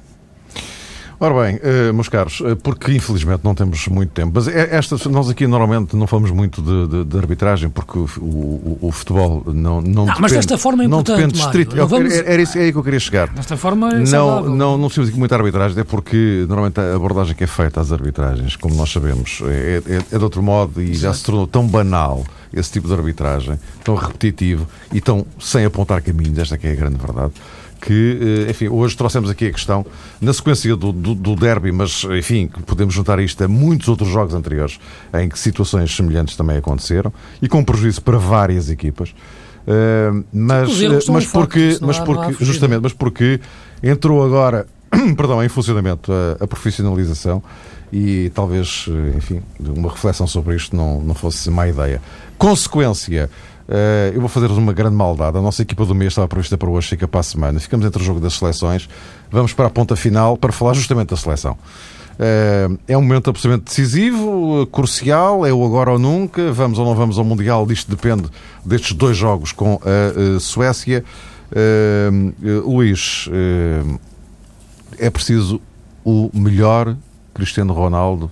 Ora 1.19 1.45
bem, 1.45 1.56
uh, 1.56 1.93
meus 1.93 2.10
caros, 2.10 2.41
uh, 2.41 2.56
porque 2.58 2.91
infelizmente 2.91 3.41
não 3.43 3.56
temos 3.56 3.88
muito 3.88 4.12
tempo, 4.12 4.34
mas 4.36 4.47
é, 4.47 4.75
esta, 4.75 4.97
nós 5.10 5.30
aqui 5.30 5.47
normalmente 5.47 5.95
não 5.95 6.08
falamos 6.08 6.32
muito 6.32 6.62
de, 6.62 6.88
de, 6.88 7.06
de 7.06 7.17
arbitragem 7.17 7.69
porque 7.69 7.97
o, 7.97 8.06
o, 8.19 8.78
o, 8.82 8.91
futebol 8.91 9.43
não, 9.47 9.54
não, 9.54 9.82
não 9.82 10.06
depende, 10.06 10.21
mas 10.21 10.32
desta 10.34 10.58
forma 10.58 10.84
é 10.84 10.86
importante, 10.88 11.21
não 11.21 11.28
depende 11.28 11.39
estrito. 11.39 11.80
É 11.80 11.86
vamos... 11.86 12.13
Era, 12.13 12.34
era, 12.34 12.41
isso, 12.41 12.58
é 12.58 12.62
aí 12.63 12.71
que 12.71 12.78
eu 12.78 12.84
queria 12.84 12.99
chegar. 12.99 13.30
Desta 13.30 13.56
forma 13.56 13.93
é 13.93 13.99
não, 13.99 14.41
não, 14.43 14.78
não 14.78 14.89
temos 14.89 15.10
aqui 15.10 15.17
muita 15.17 15.36
arbitragem, 15.36 15.80
é 15.80 15.84
porque 15.84 16.45
normalmente 16.47 16.80
a 16.80 16.95
abordagem 16.95 17.34
que 17.34 17.43
é 17.43 17.47
feita 17.47 17.80
às 17.80 17.91
arbitragens, 17.91 18.56
como 18.58 18.75
nós 18.75 18.91
sabemos, 18.91 19.41
é, 19.45 19.82
é, 19.86 20.15
é 20.15 20.17
de 20.17 20.23
outro 20.23 20.43
modo 20.43 20.82
e 20.82 20.91
Exato. 20.91 20.99
já 20.99 21.13
se 21.13 21.23
tornou 21.23 21.47
tão 21.47 21.65
banal 21.65 22.25
esse 22.54 22.71
tipo 22.71 22.88
de 22.88 22.93
arbitragem, 22.93 23.60
tão 23.84 23.95
repetitivo 23.95 24.67
e 24.93 25.01
tão 25.01 25.25
sem 25.39 25.65
apontar 25.65 26.01
caminhos, 26.01 26.39
esta 26.39 26.58
que 26.58 26.67
é 26.67 26.71
a 26.71 26.75
grande 26.75 26.97
verdade 26.97 27.34
que, 27.81 28.45
eh, 28.47 28.51
enfim, 28.51 28.67
hoje 28.67 28.95
trouxemos 28.95 29.29
aqui 29.29 29.47
a 29.47 29.51
questão, 29.51 29.85
na 30.19 30.33
sequência 30.33 30.75
do, 30.75 30.91
do, 30.91 31.15
do 31.15 31.35
derby, 31.35 31.71
mas, 31.71 32.03
enfim, 32.17 32.49
podemos 32.65 32.93
juntar 32.93 33.19
isto 33.19 33.43
a 33.43 33.47
muitos 33.47 33.88
outros 33.88 34.09
jogos 34.09 34.33
anteriores 34.33 34.79
em 35.13 35.29
que 35.29 35.38
situações 35.38 35.95
semelhantes 35.95 36.35
também 36.35 36.57
aconteceram 36.57 37.11
e 37.41 37.47
com 37.47 37.63
prejuízo 37.63 38.01
para 38.01 38.17
várias 38.17 38.69
equipas. 38.69 39.13
Uh, 39.67 40.23
mas, 40.31 41.07
mas 41.09 41.25
porque, 41.25 41.79
mas 41.81 41.97
porque 41.97 42.43
justamente, 42.43 42.81
mas 42.81 42.93
porque 42.93 43.39
entrou 43.81 44.23
agora, 44.23 44.67
perdão, 45.17 45.43
em 45.43 45.49
funcionamento 45.49 46.11
a, 46.11 46.43
a 46.43 46.47
profissionalização 46.47 47.41
e 47.91 48.31
talvez, 48.33 48.85
enfim, 49.15 49.41
uma 49.59 49.89
reflexão 49.89 50.27
sobre 50.27 50.55
isto 50.55 50.75
não, 50.75 51.01
não 51.01 51.15
fosse 51.15 51.49
má 51.49 51.67
ideia. 51.67 52.01
Consequência, 52.38 53.29
Uh, 53.67 54.13
eu 54.13 54.19
vou 54.19 54.30
fazer-vos 54.30 54.58
uma 54.58 54.73
grande 54.73 54.95
maldade. 54.95 55.38
A 55.38 55.41
nossa 55.41 55.62
equipa 55.62 55.86
do 55.86 55.95
mês 55.95 56.12
estava 56.12 56.28
prevista 56.28 56.58
para 56.58 56.69
hoje, 56.69 56.89
fica 56.89 57.08
para 57.08 57.19
a 57.19 57.23
semana. 57.23 57.60
Ficamos 57.60 57.86
entre 57.86 58.01
o 58.01 58.06
jogo 58.06 58.19
das 58.19 58.34
seleções. 58.34 58.88
Vamos 59.32 59.54
para 59.54 59.67
a 59.67 59.69
ponta 59.69 59.95
final 59.95 60.38
para 60.38 60.51
falar 60.51 60.73
justamente 60.73 61.10
da 61.10 61.17
seleção. 61.17 61.58
Uh, 62.13 62.78
é 62.88 62.97
um 62.97 63.01
momento 63.01 63.30
absolutamente 63.30 63.65
decisivo, 63.65 64.65
crucial, 64.67 65.45
é 65.45 65.51
o 65.51 65.65
agora 65.65 65.91
ou 65.91 65.99
nunca. 65.99 66.51
Vamos 66.51 66.78
ou 66.78 66.86
não 66.86 66.95
vamos 66.95 67.17
ao 67.17 67.25
Mundial, 67.25 67.67
isto 67.71 67.89
depende 67.89 68.30
destes 68.63 68.93
dois 68.93 69.17
jogos 69.17 69.51
com 69.51 69.80
a, 69.84 70.36
a 70.36 70.39
Suécia. 70.39 71.04
Uh, 71.51 72.69
Luís, 72.69 73.30
é 74.99 75.10
preciso 75.10 75.62
o 76.04 76.30
melhor 76.34 76.95
Cristiano 77.34 77.73
Ronaldo 77.73 78.30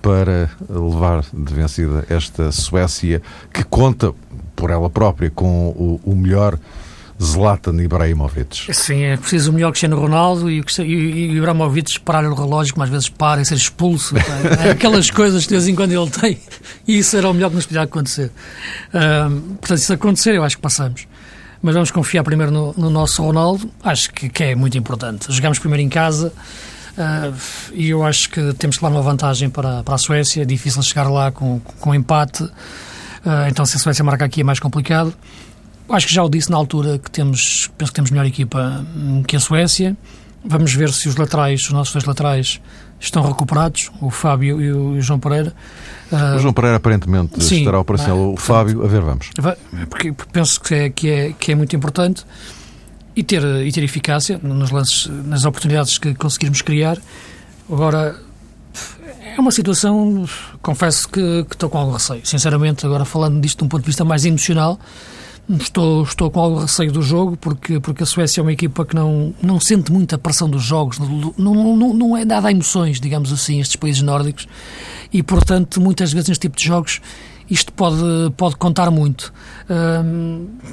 para 0.00 0.50
levar 0.68 1.24
de 1.32 1.54
vencida 1.54 2.04
esta 2.08 2.52
Suécia, 2.52 3.20
que 3.52 3.64
conta 3.64 4.14
por 4.56 4.70
ela 4.70 4.90
própria 4.90 5.30
com 5.30 5.68
o, 5.68 6.00
o 6.02 6.16
melhor 6.16 6.58
Zlatan 7.22 7.82
Ibrahimovic. 7.82 8.74
Sim, 8.74 9.04
é 9.04 9.16
preciso 9.16 9.50
o 9.50 9.54
melhor 9.54 9.70
Cristiano 9.70 9.98
Ronaldo 9.98 10.50
e 10.50 10.60
o, 10.60 10.64
e 10.82 11.30
o 11.30 11.36
Ibrahimovic 11.36 12.00
parar 12.00 12.24
o 12.24 12.34
relógio, 12.34 12.74
que 12.74 12.82
às 12.82 12.88
vezes 12.88 13.08
para 13.08 13.40
e 13.40 13.44
ser 13.44 13.54
expulso. 13.54 14.14
É 14.64 14.70
aquelas 14.70 15.10
coisas 15.10 15.42
que 15.44 15.48
de 15.48 15.54
vez 15.54 15.68
em 15.68 15.74
quando 15.74 15.92
ele 15.92 16.10
tem. 16.10 16.38
E 16.86 16.98
isso 16.98 17.16
era 17.16 17.28
o 17.28 17.34
melhor 17.34 17.50
que 17.50 17.56
nos 17.56 17.66
podia 17.66 17.82
acontecer. 17.82 18.30
portanto, 19.60 19.78
se 19.78 19.92
acontecer, 19.92 20.34
eu 20.34 20.44
acho 20.44 20.56
que 20.56 20.62
passamos. 20.62 21.06
Mas 21.62 21.74
vamos 21.74 21.90
confiar 21.90 22.22
primeiro 22.22 22.52
no, 22.52 22.74
no 22.76 22.90
nosso 22.90 23.22
Ronaldo. 23.22 23.70
Acho 23.82 24.12
que, 24.12 24.28
que, 24.28 24.44
é 24.44 24.54
muito 24.54 24.76
importante. 24.76 25.32
Jogamos 25.32 25.58
primeiro 25.58 25.82
em 25.82 25.88
casa. 25.88 26.32
Uh, 26.96 27.34
e 27.72 27.90
eu 27.90 28.04
acho 28.04 28.30
que 28.30 28.54
temos 28.54 28.76
que 28.76 28.82
dar 28.82 28.88
uma 28.88 29.02
vantagem 29.02 29.50
para, 29.50 29.82
para 29.82 29.94
a 29.94 29.98
Suécia. 29.98 30.42
É 30.42 30.44
difícil 30.44 30.82
chegar 30.82 31.08
lá 31.08 31.30
com, 31.30 31.60
com 31.80 31.94
empate. 31.94 32.48
Uh, 33.26 33.48
então, 33.50 33.66
se 33.66 33.76
a 33.76 33.80
Suécia 33.80 34.04
marcar 34.04 34.26
aqui 34.26 34.42
é 34.42 34.44
mais 34.44 34.60
complicado. 34.60 35.12
Acho 35.88 36.06
que 36.06 36.14
já 36.14 36.22
o 36.22 36.28
disse 36.28 36.50
na 36.50 36.56
altura 36.56 36.98
que 36.98 37.10
temos, 37.10 37.70
penso 37.76 37.90
que 37.90 37.96
temos 37.96 38.10
melhor 38.10 38.26
equipa 38.26 38.84
hum, 38.96 39.24
que 39.24 39.34
a 39.34 39.40
Suécia. 39.40 39.96
Vamos 40.44 40.72
ver 40.72 40.92
se 40.92 41.08
os 41.08 41.16
laterais, 41.16 41.62
os 41.62 41.72
nossos 41.72 41.92
dois 41.92 42.04
laterais, 42.04 42.60
estão 43.00 43.22
recuperados, 43.22 43.90
o 44.00 44.10
Fábio 44.10 44.60
e 44.60 44.72
o 44.72 45.00
João 45.00 45.18
Pereira. 45.18 45.52
Uh, 46.10 46.36
o 46.36 46.38
João 46.38 46.54
Pereira 46.54 46.76
aparentemente 46.76 47.42
sim, 47.42 47.58
estará 47.58 47.80
operacional, 47.80 48.32
o 48.32 48.36
Fábio, 48.36 48.84
a 48.84 48.88
ver, 48.88 49.00
vamos. 49.00 49.30
Porque 49.90 50.14
penso 50.32 50.60
que 50.60 50.74
é, 50.74 50.90
que 50.90 51.10
é, 51.10 51.32
que 51.32 51.50
é 51.50 51.54
muito 51.56 51.74
importante 51.74 52.24
e 53.16 53.24
ter, 53.24 53.42
e 53.42 53.72
ter 53.72 53.82
eficácia 53.82 54.38
nos 54.40 54.70
lances, 54.70 55.06
nas 55.24 55.44
oportunidades 55.44 55.98
que 55.98 56.14
conseguirmos 56.14 56.62
criar. 56.62 56.96
Agora, 57.68 58.16
é 59.36 59.40
uma 59.40 59.50
situação, 59.50 60.24
confesso 60.62 61.08
que, 61.08 61.44
que, 61.44 61.54
estou 61.54 61.68
com 61.68 61.78
algum 61.78 61.92
receio. 61.92 62.24
Sinceramente, 62.24 62.86
agora 62.86 63.04
falando 63.04 63.40
disto 63.40 63.58
de 63.58 63.64
um 63.64 63.68
ponto 63.68 63.82
de 63.82 63.86
vista 63.86 64.04
mais 64.04 64.24
emocional, 64.24 64.78
estou, 65.48 66.02
estou 66.02 66.30
com 66.30 66.40
algum 66.40 66.60
receio 66.60 66.90
do 66.90 67.02
jogo, 67.02 67.36
porque, 67.36 67.78
porque 67.78 68.02
a 68.02 68.06
Suécia 68.06 68.40
é 68.40 68.42
uma 68.42 68.52
equipa 68.52 68.84
que 68.84 68.94
não, 68.94 69.34
não 69.42 69.60
sente 69.60 69.92
muita 69.92 70.18
pressão 70.18 70.48
dos 70.48 70.62
jogos, 70.62 70.98
não, 70.98 71.32
não, 71.36 71.94
não, 71.94 72.16
é 72.16 72.24
dada 72.24 72.48
a 72.48 72.50
emoções, 72.50 72.98
digamos 73.00 73.32
assim, 73.32 73.60
estes 73.60 73.76
países 73.76 74.02
nórdicos, 74.02 74.48
e 75.12 75.22
portanto, 75.22 75.80
muitas 75.80 76.12
vezes 76.12 76.28
neste 76.28 76.42
tipo 76.42 76.56
de 76.56 76.64
jogos 76.64 77.00
isto 77.48 77.72
pode, 77.72 78.02
pode 78.36 78.56
contar 78.56 78.90
muito. 78.90 79.32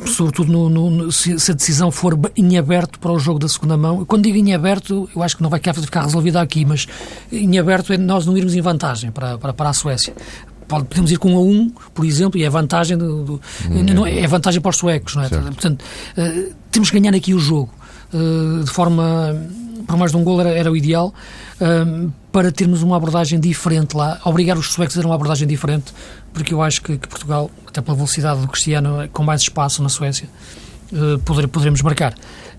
Sobretudo 0.05 0.51
no, 0.51 0.69
no, 0.69 1.12
se, 1.12 1.39
se, 1.39 1.51
a 1.51 1.53
decisão 1.55 1.91
for 1.91 2.19
em 2.36 2.57
aberto 2.57 2.99
para 2.99 3.12
o 3.12 3.19
jogo 3.19 3.39
da 3.39 3.47
segunda 3.47 3.77
mão. 3.77 4.05
Quando 4.05 4.23
digo 4.23 4.38
em 4.38 4.53
aberto, 4.53 5.09
eu 5.15 5.23
acho 5.23 5.38
que 5.38 5.43
não 5.43 5.49
vai 5.49 5.59
ficar 5.59 6.03
resolvida 6.03 6.41
aqui, 6.41 6.65
mas 6.65 6.88
em 7.31 7.57
aberto 7.57 7.93
é 7.93 7.97
nós 7.97 8.25
não 8.25 8.38
irmos 8.38 8.55
em 8.55 8.62
vantagem 8.62 9.12
para, 9.12 9.38
para, 9.38 9.53
para 9.53 9.69
a 9.69 9.73
Suécia 9.73 10.13
podemos 10.65 11.12
ir 11.12 11.17
com 11.17 11.33
um 11.33 11.38
a 11.38 11.41
um, 11.41 11.69
por 11.93 12.05
exemplo, 12.05 12.39
e 12.39 12.43
é 12.43 12.49
vantagem 12.49 12.97
do, 12.97 13.23
do 13.23 13.41
hum, 13.69 14.05
é, 14.07 14.21
é 14.21 14.27
vantagem 14.27 14.59
para 14.59 14.69
os 14.69 14.77
suecos, 14.77 15.15
não 15.15 15.23
é? 15.23 15.27
Certo. 15.27 15.43
Portanto, 15.43 15.83
uh, 16.17 16.53
temos 16.71 16.89
que 16.89 16.99
ganhar 16.99 17.15
aqui 17.15 17.33
o 17.33 17.39
jogo 17.39 17.71
uh, 18.13 18.63
de 18.63 18.71
forma 18.71 19.36
por 19.88 19.97
mais 19.97 20.12
de 20.12 20.17
um 20.17 20.23
gol 20.23 20.39
era, 20.39 20.49
era 20.49 20.71
o 20.71 20.77
ideal 20.77 21.13
uh, 21.62 22.12
para 22.34 22.52
termos 22.52 22.82
uma 22.82 22.98
abordagem 22.98 23.39
diferente 23.39 23.96
lá, 23.96 24.19
obrigar 24.26 24.58
os 24.58 24.74
suecos 24.74 24.98
a 24.98 25.02
ter 25.02 25.06
uma 25.06 25.13
abordagem 25.13 25.48
diferente, 25.48 25.93
porque 26.34 26.52
eu 26.52 26.63
acho 26.63 26.82
que, 26.82 26.98
que 26.98 27.08
Portugal, 27.08 27.50
até 27.67 27.80
pela 27.80 27.96
velocidade 27.96 28.41
do 28.41 28.48
Cristiano, 28.48 29.08
com 29.13 29.22
mais 29.22 29.43
espaço 29.43 29.84
na 29.84 29.88
Suécia, 29.88 30.28
uh, 30.91 31.20
poder, 31.20 31.47
poderemos 31.47 31.84
marcar. 31.84 32.16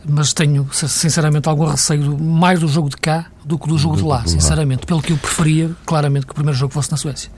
Mas 0.09 0.33
tenho, 0.33 0.69
sinceramente, 0.73 1.49
algum 1.49 1.67
receio 1.67 2.17
mais 2.17 2.61
do 2.61 2.69
jogo 2.69 2.89
de 2.89 2.97
cá 2.97 3.27
do 3.45 3.59
que 3.59 3.67
do 3.67 3.77
jogo 3.77 3.97
de 3.97 4.05
lá, 4.05 4.25
sinceramente. 4.27 4.87
Pelo 4.87 5.03
que 5.03 5.13
eu 5.13 5.17
preferia, 5.17 5.71
claramente, 5.85 6.25
que 6.25 6.33
o 6.33 6.35
primeiro 6.35 6.57
jogo 6.57 6.73
fosse 6.73 6.93
na 6.93 6.97
Suécia. 6.97 7.31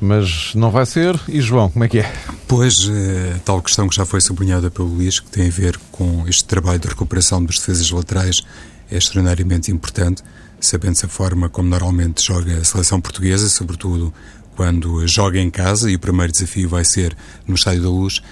Mas 0.00 0.54
não 0.54 0.70
vai 0.70 0.84
ser. 0.86 1.18
E 1.26 1.40
João, 1.40 1.70
como 1.70 1.84
é 1.84 1.88
que 1.88 2.00
é? 2.00 2.12
Pois, 2.46 2.74
eh, 2.88 3.40
tal 3.46 3.62
questão 3.62 3.88
que 3.88 3.96
já 3.96 4.04
foi 4.04 4.20
sublinhada 4.20 4.70
pelo 4.70 4.88
Luís, 4.88 5.18
que 5.18 5.30
tem 5.30 5.48
a 5.48 5.50
ver 5.50 5.78
com 5.90 6.28
este 6.28 6.44
trabalho 6.44 6.78
de 6.78 6.86
recuperação 6.86 7.42
dos 7.42 7.58
defesas 7.58 7.90
laterais, 7.90 8.42
é 8.90 8.96
extraordinariamente 8.96 9.70
importante, 9.70 10.22
sabendo-se 10.60 11.06
a 11.06 11.08
forma 11.08 11.48
como 11.48 11.68
normalmente 11.68 12.24
joga 12.24 12.58
a 12.58 12.64
seleção 12.64 13.00
portuguesa, 13.00 13.48
sobretudo 13.48 14.12
quando 14.54 15.06
joga 15.06 15.38
em 15.38 15.50
casa, 15.50 15.90
e 15.90 15.96
o 15.96 15.98
primeiro 15.98 16.32
desafio 16.32 16.68
vai 16.68 16.84
ser 16.84 17.16
no 17.46 17.54
Estádio 17.54 17.82
da 17.82 17.90
Luz. 17.90 18.22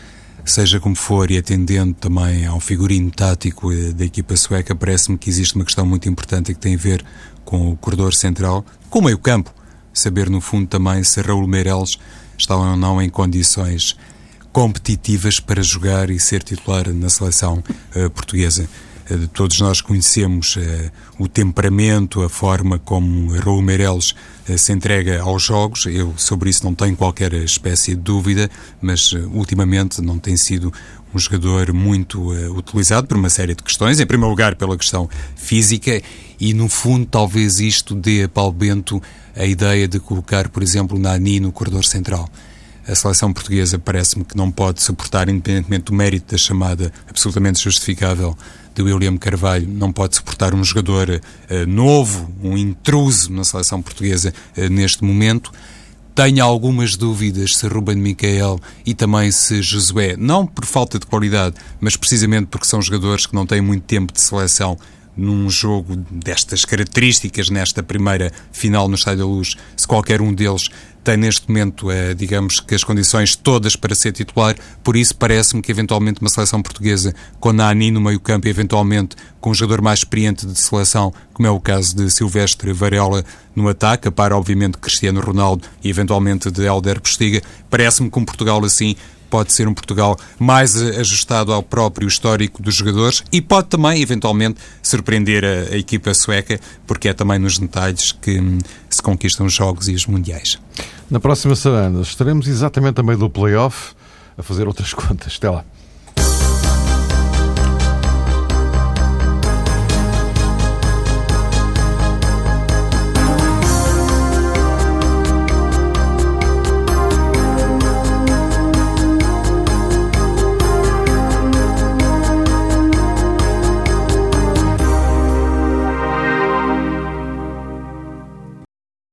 Seja 0.45 0.79
como 0.79 0.95
for, 0.95 1.31
e 1.31 1.39
atendendo 1.39 1.95
também 1.95 2.45
ao 2.47 2.61
figurino 2.61 3.11
tático 3.11 3.73
eh, 3.73 3.93
da 3.93 4.05
equipa 4.05 4.37
sueca, 4.37 4.75
parece-me 4.75 5.17
que 5.17 5.31
existe 5.31 5.55
uma 5.55 5.65
questão 5.65 5.87
muito 5.87 6.07
importante 6.07 6.53
que 6.53 6.61
tem 6.61 6.75
a 6.75 6.79
ver 6.79 7.05
com 7.45 7.71
o 7.71 7.77
corredor 7.77 8.15
central, 8.15 8.65
com 8.91 8.99
o 8.99 9.05
meio-campo. 9.05 9.55
Saber, 9.93 10.29
no 10.29 10.41
fundo, 10.41 10.67
também 10.67 11.03
se 11.03 11.21
Raul 11.23 11.47
Meireles 11.47 11.99
estavam 12.37 12.73
ou 12.73 12.77
não 12.77 13.01
em 13.01 13.09
condições 13.09 13.97
competitivas 14.53 15.41
para 15.41 15.63
jogar 15.63 16.11
e 16.11 16.21
ser 16.21 16.43
titular 16.43 16.89
na 16.93 17.09
seleção 17.09 17.63
uh, 17.97 18.11
portuguesa. 18.11 18.69
Uh, 19.11 19.29
todos 19.29 19.61
nós 19.61 19.81
conhecemos 19.81 20.57
uh, 20.57 20.61
o 21.19 21.29
temperamento, 21.29 22.23
a 22.23 22.29
forma 22.29 22.79
como 22.79 23.33
Raul 23.39 23.63
Meireles 23.63 24.15
se 24.59 24.73
entrega 24.73 25.23
aos 25.23 25.43
jogos. 25.43 25.87
Eu 25.87 26.15
sobre 26.17 26.51
isso 26.51 26.65
não 26.65 26.75
tenho 26.75 26.97
qualquer 26.97 27.33
espécie 27.33 27.95
de 27.95 28.01
dúvida, 28.01 28.51
mas 28.81 29.13
ultimamente 29.33 30.03
não 30.03 30.19
tem 30.19 30.37
sido 30.37 30.73
um 31.15 31.19
jogador 31.19 31.73
muito 31.73 32.33
utilizado 32.55 33.07
por 33.07 33.17
uma 33.17 33.31
série 33.31 33.55
de 33.55 33.63
questões. 33.63 34.01
Em 34.01 34.07
primeiro 34.07 34.29
lugar, 34.29 34.55
pela 34.57 34.77
questão 34.77 35.09
física 35.35 36.03
e, 36.39 36.53
no 36.53 36.69
fundo, 36.69 37.07
talvez 37.07 37.59
isto 37.59 37.95
dê 37.95 38.25
a 38.25 38.29
Paulo 38.29 38.53
Bento 38.53 39.03
a 39.35 39.47
ideia 39.47 39.89
de 39.89 39.99
colocar, 39.99 40.49
por 40.49 40.63
exemplo, 40.63 40.99
Nani 40.99 41.41
no 41.41 41.51
corredor 41.51 41.85
central 41.85 42.29
a 42.87 42.95
seleção 42.95 43.33
portuguesa 43.33 43.79
parece-me 43.79 44.25
que 44.25 44.37
não 44.37 44.51
pode 44.51 44.83
suportar, 44.83 45.29
independentemente 45.29 45.85
do 45.85 45.95
mérito 45.95 46.33
da 46.33 46.39
chamada 46.39 46.93
absolutamente 47.09 47.63
justificável 47.63 48.37
de 48.75 48.83
William 48.83 49.16
Carvalho, 49.16 49.68
não 49.68 49.93
pode 49.93 50.16
suportar 50.16 50.55
um 50.55 50.64
jogador 50.64 51.09
uh, 51.11 51.66
novo, 51.66 52.31
um 52.43 52.57
intruso 52.57 53.33
na 53.33 53.45
seleção 53.45 53.81
portuguesa 53.81 54.35
uh, 54.57 54.68
neste 54.68 55.05
momento. 55.05 55.53
Tenho 56.14 56.45
algumas 56.45 56.97
dúvidas 56.97 57.57
se 57.57 57.66
Ruben 57.66 57.97
Micael 57.97 58.61
e 58.87 58.95
também 58.95 59.31
se 59.31 59.62
Josué, 59.62 60.16
não 60.16 60.47
por 60.47 60.64
falta 60.64 60.99
de 60.99 61.07
qualidade, 61.07 61.57
mas 61.81 61.97
precisamente 61.97 62.47
porque 62.47 62.66
são 62.66 62.81
jogadores 62.81 63.27
que 63.27 63.35
não 63.35 63.47
têm 63.47 63.61
muito 63.61 63.83
tempo 63.85 64.12
de 64.12 64.20
seleção, 64.20 64.79
num 65.16 65.49
jogo 65.49 65.97
destas 66.11 66.64
características, 66.64 67.49
nesta 67.49 67.83
primeira 67.83 68.33
final 68.53 68.89
no 68.89 68.95
Estádio 68.95 69.20
da 69.20 69.27
Luz, 69.27 69.57
se 69.77 69.87
qualquer 69.87 70.20
um 70.20 70.33
deles 70.33 70.70
tem 71.05 71.19
neste 71.19 71.47
momento, 71.47 71.91
é, 71.91 72.15
digamos 72.15 72.61
que 72.61 72.75
as 72.75 72.83
condições 72.83 73.37
todas 73.37 73.77
para 73.77 73.95
ser 73.95 74.13
titular, 74.13 74.57
por 74.83 74.97
isso 74.97 75.15
parece-me 75.15 75.61
que 75.61 75.71
eventualmente 75.71 76.21
uma 76.21 76.31
seleção 76.31 76.63
portuguesa 76.63 77.15
com 77.39 77.53
Nani 77.53 77.91
no 77.91 78.01
meio 78.01 78.19
campo 78.19 78.47
e 78.47 78.51
eventualmente 78.51 79.15
com 79.39 79.51
um 79.51 79.55
jogador 79.55 79.83
mais 79.83 79.99
experiente 80.01 80.47
de 80.47 80.59
seleção, 80.59 81.13
como 81.35 81.47
é 81.47 81.51
o 81.51 81.61
caso 81.61 81.95
de 81.95 82.11
Silvestre 82.11 82.73
Varela 82.73 83.23
no 83.55 83.69
ataque, 83.69 84.09
a 84.09 84.13
par 84.13 84.33
obviamente 84.33 84.79
Cristiano 84.79 85.21
Ronaldo 85.21 85.69
e 85.83 85.91
eventualmente 85.91 86.51
de 86.51 86.65
Helder 86.65 87.01
Postiga, 87.01 87.43
parece-me 87.69 88.11
que 88.11 88.19
um 88.19 88.25
Portugal 88.25 88.65
assim 88.65 88.97
pode 89.35 89.53
ser 89.53 89.66
um 89.66 89.74
Portugal 89.74 90.16
mais 90.39 90.80
ajustado 90.80 91.53
ao 91.53 91.61
próprio 91.61 92.07
histórico 92.07 92.62
dos 92.62 92.76
jogadores 92.76 93.24
e 93.32 93.41
pode 93.41 93.66
também, 93.66 94.01
eventualmente, 94.01 94.61
surpreender 94.80 95.45
a, 95.45 95.74
a 95.74 95.76
equipa 95.76 96.14
sueca, 96.14 96.61
porque 96.87 97.09
é 97.09 97.12
também 97.12 97.41
nos 97.41 97.59
detalhes 97.59 98.12
que 98.12 98.39
hum, 98.39 98.59
se 98.89 99.03
conquistam 99.03 99.45
os 99.47 99.53
jogos 99.53 99.89
e 99.89 99.93
os 99.93 100.07
mundiais. 100.07 100.61
Na 101.11 101.18
próxima 101.18 101.57
semana 101.57 102.01
estaremos 102.01 102.47
exatamente 102.47 103.01
a 103.01 103.03
meio 103.03 103.18
do 103.18 103.28
play-off 103.28 103.97
a 104.39 104.43
fazer 104.45 104.68
outras 104.68 104.95
contas. 104.95 105.35
Até 105.37 105.51
lá. 105.51 105.64